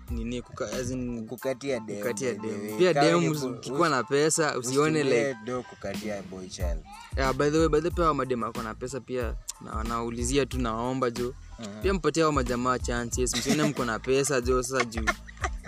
nini 0.09 0.41
kuka, 0.41 0.65
as 0.71 0.89
in, 0.91 1.27
kukatia 1.27 1.79
dem 1.79 1.97
kukatia 1.97 2.33
by 2.33 2.39
the 2.49 2.57
dem. 2.67 2.77
pia 2.77 2.93
Kama 2.93 3.11
ni 3.19 3.29
ukikuwa 3.29 3.89
na 3.89 4.03
pesa 4.03 4.57
usione 4.57 4.99
usitumie 5.01 5.27
like 5.27 5.39
do 5.45 5.63
kukatia 5.63 6.21
boy 6.21 6.47
child. 6.47 6.83
Yeah, 7.17 7.33
by 7.33 7.49
the 7.49 7.57
way 7.59 7.67
by 7.69 7.77
the 7.81 7.87
way, 7.87 7.95
pia 7.95 8.13
madem 8.13 8.43
ako 8.43 8.61
na 8.63 8.73
pesa 8.75 8.99
pia 8.99 9.35
na 9.61 9.83
naulizia 9.83 10.45
tu 10.45 10.57
nawaomba 10.59 11.09
jo. 11.11 11.33
Pia 11.81 11.93
mpatie 11.93 12.23
hao 12.23 12.31
majamaa 12.31 12.79
chances 12.79 13.35
msione 13.35 13.63
mko 13.63 13.85
na 13.85 13.99
pesa 13.99 14.41
jo 14.41 14.63
sasa 14.63 14.85
juu 14.85 15.05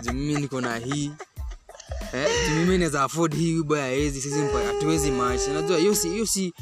juu 0.02 0.12
mimi 0.12 0.34
niko 0.40 0.60
na 0.60 0.76
hii. 0.76 1.10
Eh, 2.12 2.28
juu 2.48 2.54
mimi 2.54 2.78
naweza 2.78 3.02
afford 3.02 3.34
hii 3.36 3.56
huyu 3.58 3.76
ya 3.76 3.82
haezi 3.82 4.20
sisi 4.20 4.38
mpa- 4.38 4.66
hatuwezi 4.66 5.10
match. 5.10 5.48
Unajua 5.48 5.78
hiyo 5.78 5.94
si 5.94 6.08
hiyo 6.08 6.26
si 6.26 6.54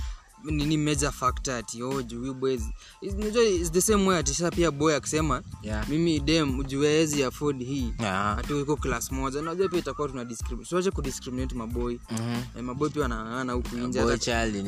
nini 0.51 0.77
major 0.77 1.13
factor 1.13 1.55
ati 1.55 1.83
oh 1.83 2.03
juu 2.03 2.19
huyu 2.21 2.35
boy 2.35 2.55
is- 2.55 2.71
is- 3.03 3.15
unajua 3.15 3.45
is 3.45 3.73
the 3.73 3.81
same 3.81 4.07
way 4.09 4.19
atisha 4.19 4.51
pia 4.51 4.71
boy 4.71 4.95
akisema 4.97 5.43
Yeah. 5.63 5.89
mimi 5.89 6.21
dem 6.21 6.65
juu 6.65 6.83
haezi 6.83 7.25
afford 7.25 7.65
hii 7.65 7.93
Yeah. 8.01 8.39
ati 8.39 8.53
uko 8.53 8.77
class 8.77 9.13
moja 9.13 9.41
unajua 9.41 9.69
pia 9.69 9.79
itakuwa 9.79 10.09
tuna 10.09 10.25
discriminate 10.25 10.69
siwache 10.69 10.91
kudiscriminate 10.91 11.55
maboy 11.55 11.99
Mhm. 12.11 12.43
Eh, 12.59 12.63
maboy 12.65 12.89
pia 12.91 13.03
wanang'ang'ana 13.03 13.53
huku 13.53 13.77
nje 13.77 14.03
Boy 14.03 14.19
child 14.19 14.55
ni 14.55 14.63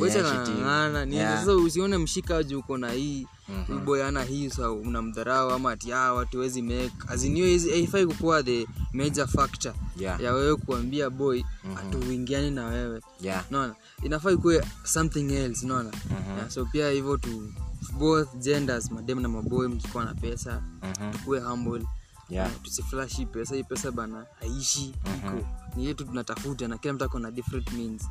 nini 1.05 1.17
Yeah. 1.17 1.39
sasa 1.41 1.55
usione 1.57 1.99
mshika 1.99 2.43
juu 2.43 2.59
uko 2.59 2.79
na 2.79 2.93
hii 2.93 3.27
huyu 3.67 3.79
boy 3.81 4.05
ana 4.05 4.23
hii 4.25 4.51
sa 4.51 4.71
unamdharau 4.73 5.51
ama 5.51 5.71
ati 5.73 5.93
ah 5.93 6.13
watu 6.15 6.39
wezi 6.39 6.63
make. 6.63 6.93
Azinio 7.09 7.47
haifai 7.71 8.07
kukuwa 8.07 8.43
the 8.43 8.67
major 8.93 9.27
factor 9.29 9.75
Yeah. 9.97 10.21
ya 10.21 10.33
wewe 10.33 10.57
kuambia 10.57 11.11
boy 11.11 11.43
hatuingiani 11.75 12.51
na 12.51 12.67
wewe. 12.67 13.01
Yeah. 13.21 13.45
naona 13.51 13.75
inafaa 14.03 14.31
ikuwe 14.31 14.65
something 14.85 15.33
else 15.33 15.67
naona 15.67 15.91
yeah, 16.37 16.51
so 16.51 16.65
pia 16.65 16.91
hivyo 16.91 17.17
tu 17.17 17.53
both 17.99 18.37
genders 18.37 18.91
madem 18.91 19.21
na 19.21 19.29
maboy 19.29 19.69
mkikuwa 19.69 20.05
na 20.05 20.15
pesa 20.15 20.63
Mhm. 20.83 21.13
tukuwe 21.13 21.41
humble. 21.41 21.87
Yeah. 22.29 22.51
uh, 22.57 22.63
tusiflash 22.63 23.17
hii 23.17 23.27
pesa 23.27 23.55
hii 23.55 23.63
pesa 23.65 23.91
bana 23.93 24.27
haishi 24.41 24.85
iko. 24.89 25.47
Ni 25.77 25.87
yetu 25.87 26.05
tunatafuta 26.05 26.69
na 26.69 26.79
kila 26.79 26.95
mtu 26.95 27.05
ako 27.05 27.19
na 27.19 27.31
different 27.31 27.73
means 27.73 28.03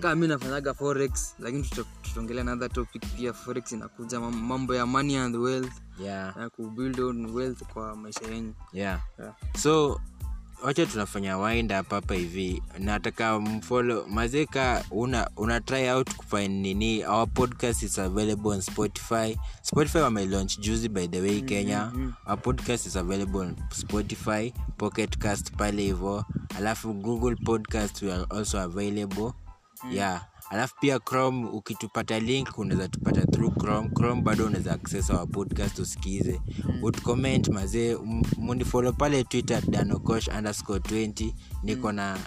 kama 0.00 0.14
mi 0.14 0.28
nafanyaga 0.28 0.74
forex 0.74 1.34
lakini 1.38 1.62
tuta- 1.62 1.84
tutaongelea 2.02 2.42
another 2.42 2.70
topic 2.70 3.02
pia. 3.16 3.32
Forex 3.32 3.72
inakuja 3.72 4.20
mambo 4.20 4.74
ya 4.74 4.86
money 4.86 5.16
and 5.18 5.36
wealth. 5.36 5.72
Yeah. 6.00 6.36
na 6.36 6.50
kubuild 6.50 7.00
on 7.00 7.26
wealth 7.26 7.62
kwa 7.62 7.96
maisha 7.96 8.26
yenyu. 8.32 8.54
Yeah. 8.72 9.00
Yeah. 9.18 9.34
so 9.58 10.00
wacha 10.64 10.86
tunafanya 10.86 11.38
wind 11.38 11.72
up 11.72 11.90
hapa 11.90 12.14
hivi. 12.14 12.62
Nataka 12.78 13.40
mfolo 13.40 14.06
mazeka 14.10 14.84
una, 14.90 15.30
una 15.36 15.60
try 15.60 15.90
out 15.90 16.14
kufind 16.16 16.50
nini? 16.62 17.04
Our 17.04 17.28
podcast 17.28 17.82
is 17.82 17.98
available 17.98 18.48
on 18.50 18.60
spotify. 18.60 19.36
Spotify 19.62 19.98
wamelaunch 19.98 20.58
juzi 20.58 20.88
by 20.88 21.06
the 21.08 21.20
way 21.20 21.40
kenya. 21.40 21.92
Our 22.26 22.38
podcast 22.42 22.86
is 22.86 22.96
available 22.96 23.40
on 23.40 23.56
spotify 23.70 24.52
pocketcast 24.76 25.52
pale 25.56 25.82
hivo. 25.82 26.24
Alafu 26.56 26.92
google 26.92 27.36
podcast 27.36 28.02
we 28.02 28.12
are 28.12 28.26
also 28.30 28.60
available 28.60 29.32
yeah. 29.90 30.26
Alafu 30.50 30.74
pia 30.80 30.98
chrome 30.98 31.46
ukitupata 31.52 32.18
link 32.20 32.58
unaweza 32.58 32.88
tupata 32.88 33.26
through 33.26 33.54
chrome. 33.58 33.88
Chrome 33.88 34.22
bado 34.22 34.46
unaweza 34.46 34.72
access 34.72 35.10
our 35.10 35.28
podcast 35.28 35.78
usikize. 35.78 36.40
Utcomment 36.82 37.48
mazee 37.48 37.96
munifolo 38.38 38.92
pale 38.92 39.24
twitter 39.24 39.62
danocosh 39.70 40.28
underscore 40.28 40.78
20 40.78 41.32
niko 41.62 41.92
na 41.92 42.18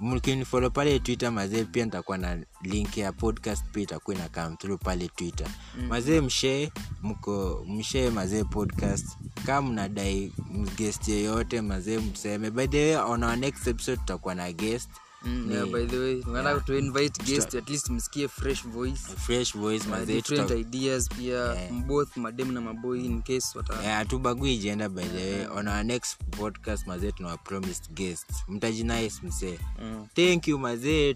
mkinifolo 0.00 0.70
pale 0.70 0.98
twitter 0.98 1.32
mazee 1.32 1.64
pia 1.64 1.84
nitakuwa 1.84 2.18
na 2.18 2.38
link 2.62 2.96
ya 2.96 3.12
podcast 3.12 3.64
pia 3.72 3.82
itakuwa 3.82 4.16
ina 4.16 4.28
come 4.28 4.56
through 4.56 4.80
pale 4.80 5.08
twitter. 5.08 5.46
Mazee 5.88 6.20
mshee 6.20 6.72
mko 7.02 7.64
mshee 7.68 8.10
mazee 8.10 8.44
podcast. 8.44 9.06
Kaa 9.46 9.62
mnadai 9.62 10.32
guest 10.76 11.08
yeyote 11.08 11.60
mazee 11.60 11.98
mseme. 11.98 12.50
By 12.50 12.66
the 12.66 12.78
way 12.96 13.04
on 13.12 13.24
our 13.24 13.36
next 13.36 13.66
episode 13.66 13.96
tutakuwa 13.96 14.34
na 14.34 14.52
guest. 14.52 14.90
Mm, 14.90 15.09
yeah, 15.50 15.66
by 15.66 15.86
the 15.86 15.98
way 15.98 16.22
tunataka 16.22 16.60
to 16.60 16.78
invite 16.78 17.24
guest 17.24 17.54
at 17.54 17.70
least 17.70 17.90
msikie 17.90 18.28
fresh 18.28 18.62
voice. 18.66 19.00
Fresh 19.26 19.52
voice 19.56 19.86
uh, 19.88 20.06
different 20.06 20.48
tuta- 20.50 20.60
ideas 20.60 21.08
pia 21.08 21.56
both 21.86 22.16
madem 22.16 22.52
na 22.52 22.60
maboy 22.60 23.04
in 23.04 23.22
case 23.22 23.46
wata 23.58 23.74
hatubagui 23.74 24.58
jenda 24.58 24.88
by 24.88 25.02
the 25.04 25.16
way. 25.30 25.46
On 25.46 25.68
our 25.68 25.84
next 25.84 26.16
podcast 26.30 26.86
mazee 26.86 27.12
tuna 27.12 27.36
promised 27.36 27.90
guest 27.94 28.26
mtajinais 28.48 29.22
msee 29.22 29.58
Mm. 29.82 30.06
thank 30.14 30.48
you 30.48 30.58
mazee 30.58 31.14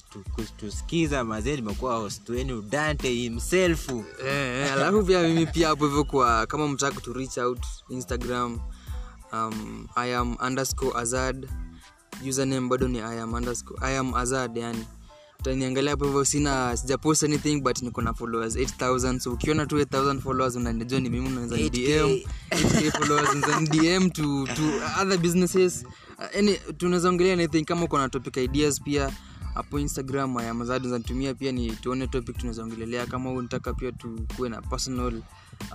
nimekuwa 1.57 1.97
host 1.97 2.29
wenu 2.29 2.63
dante 2.63 3.09
himself. 3.11 3.89
Eh, 3.89 4.27
eh, 4.27 4.73
alafu 4.73 5.03
pia 5.05 5.23
mimi 5.23 5.47
pia 5.47 5.69
hapo 5.69 5.87
hivyo 5.87 6.05
kwa 6.05 6.47
kama 6.47 6.69
mtaka 6.69 7.01
to 7.01 7.13
reach 7.13 7.39
out 7.39 7.67
instagram 7.89 8.61
um, 9.33 9.87
i 9.95 10.15
am 10.15 10.37
underscore 10.47 10.99
azad 11.01 11.49
username 12.29 12.69
bado 12.69 12.89
ni 12.89 12.99
i 12.99 13.21
am 13.21 13.33
underscore 13.35 13.79
i 13.87 13.97
am 13.99 14.15
azad 14.15 14.57
yani. 14.57 14.85
Utaniangalia 15.41 15.91
hapo 15.91 16.05
hivyo 16.05 16.25
sina 16.25 16.77
sijapost 16.77 17.23
anything 17.25 17.61
but 17.61 17.83
niko 17.83 18.03
na 18.03 18.15
followers 18.15 18.57
8000 18.57 19.19
so 19.19 19.33
ukiona 19.33 19.67
tu 19.67 19.77
8000 19.79 20.21
followers 20.21 20.57
unanijua 20.57 21.01
ni 21.01 21.11
mimi 21.11 21.27
unaweza 21.29 21.57
ni 21.57 21.71
dm 21.71 22.19
8k 22.51 22.91
followers 22.99 23.31
unaweza 23.35 23.61
ni 23.61 23.69
dm 23.69 24.11
to 24.11 24.47
to 24.47 24.63
other 25.03 25.19
businesses. 25.19 25.85
Uh, 26.19 26.39
any 26.39 26.55
tunaweza 26.79 27.09
ongelea 27.09 27.33
anything 27.33 27.65
kama 27.65 27.85
uko 27.85 27.99
na 27.99 28.09
topic 28.09 28.37
ideas 28.37 28.83
pia 28.83 29.13
hapo 29.55 29.79
instagram 29.79 30.37
ayamazadi 30.37 30.89
zanitumia 30.89 31.35
pia 31.35 31.53
ni 31.53 31.71
tuone 31.73 32.07
topic 32.07 32.39
tunazoongelelea 32.39 33.07
kama 33.07 33.31
huu 33.31 33.37
unataka 33.37 33.75
pia 33.75 33.93
tukuwe 33.93 34.49
na 34.49 34.63
personal 34.63 35.23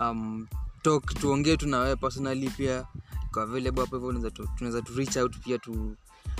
um, 0.01 0.47
talk 0.81 1.13
tuongee 1.13 1.57
tu 1.57 1.67
na 1.67 1.79
wewe 1.79 1.95
personally 1.95 2.49
pia 2.49 2.85
iko 3.25 3.41
available 3.41 3.81
hapo 3.81 3.95
hivyo 3.97 4.31
tunaweza 4.57 4.81
tu 4.81 4.93
reach 4.95 5.17
out 5.17 5.37
pia 5.43 5.57
tu 5.57 5.95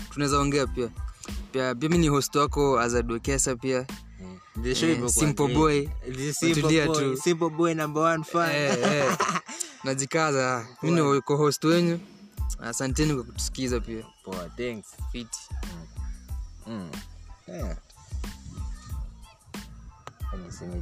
tunaweza 0.10 0.40
ongea 0.40 0.68
pia 0.68 0.90
pia 1.52 1.76
pia 1.76 1.90
mi 1.90 1.98
ni 1.98 2.08
host 2.08 2.36
wako 2.36 2.80
azadwekesa 2.80 3.56
pia 3.56 3.86
show 4.64 4.66
Eh, 4.66 4.84
imekuwa 4.84 5.10
simple 5.10 5.48
boy. 5.54 5.88
Tulia 6.62 6.88
tu. 6.88 7.18
simple 7.18 7.50
boy 7.50 7.74
number 7.74 8.04
one 8.04 8.24
fan. 8.24 8.52
eh, 8.56 8.78
eh. 8.84 9.18
najikaza 9.84 10.68
mi 10.82 10.92
ni 10.92 11.22
co-host 11.22 11.64
wenyu 11.64 12.00
asanteni 12.64 13.14
kwa 13.16 13.24
kutusikiza 13.24 13.80
pia 13.80 14.04
Poa, 14.24 14.50
thanks. 14.58 14.88
fiti 15.12 15.40
Mm. 16.68 16.92
Yeah. 17.48 17.78
Niseme. 20.46 20.82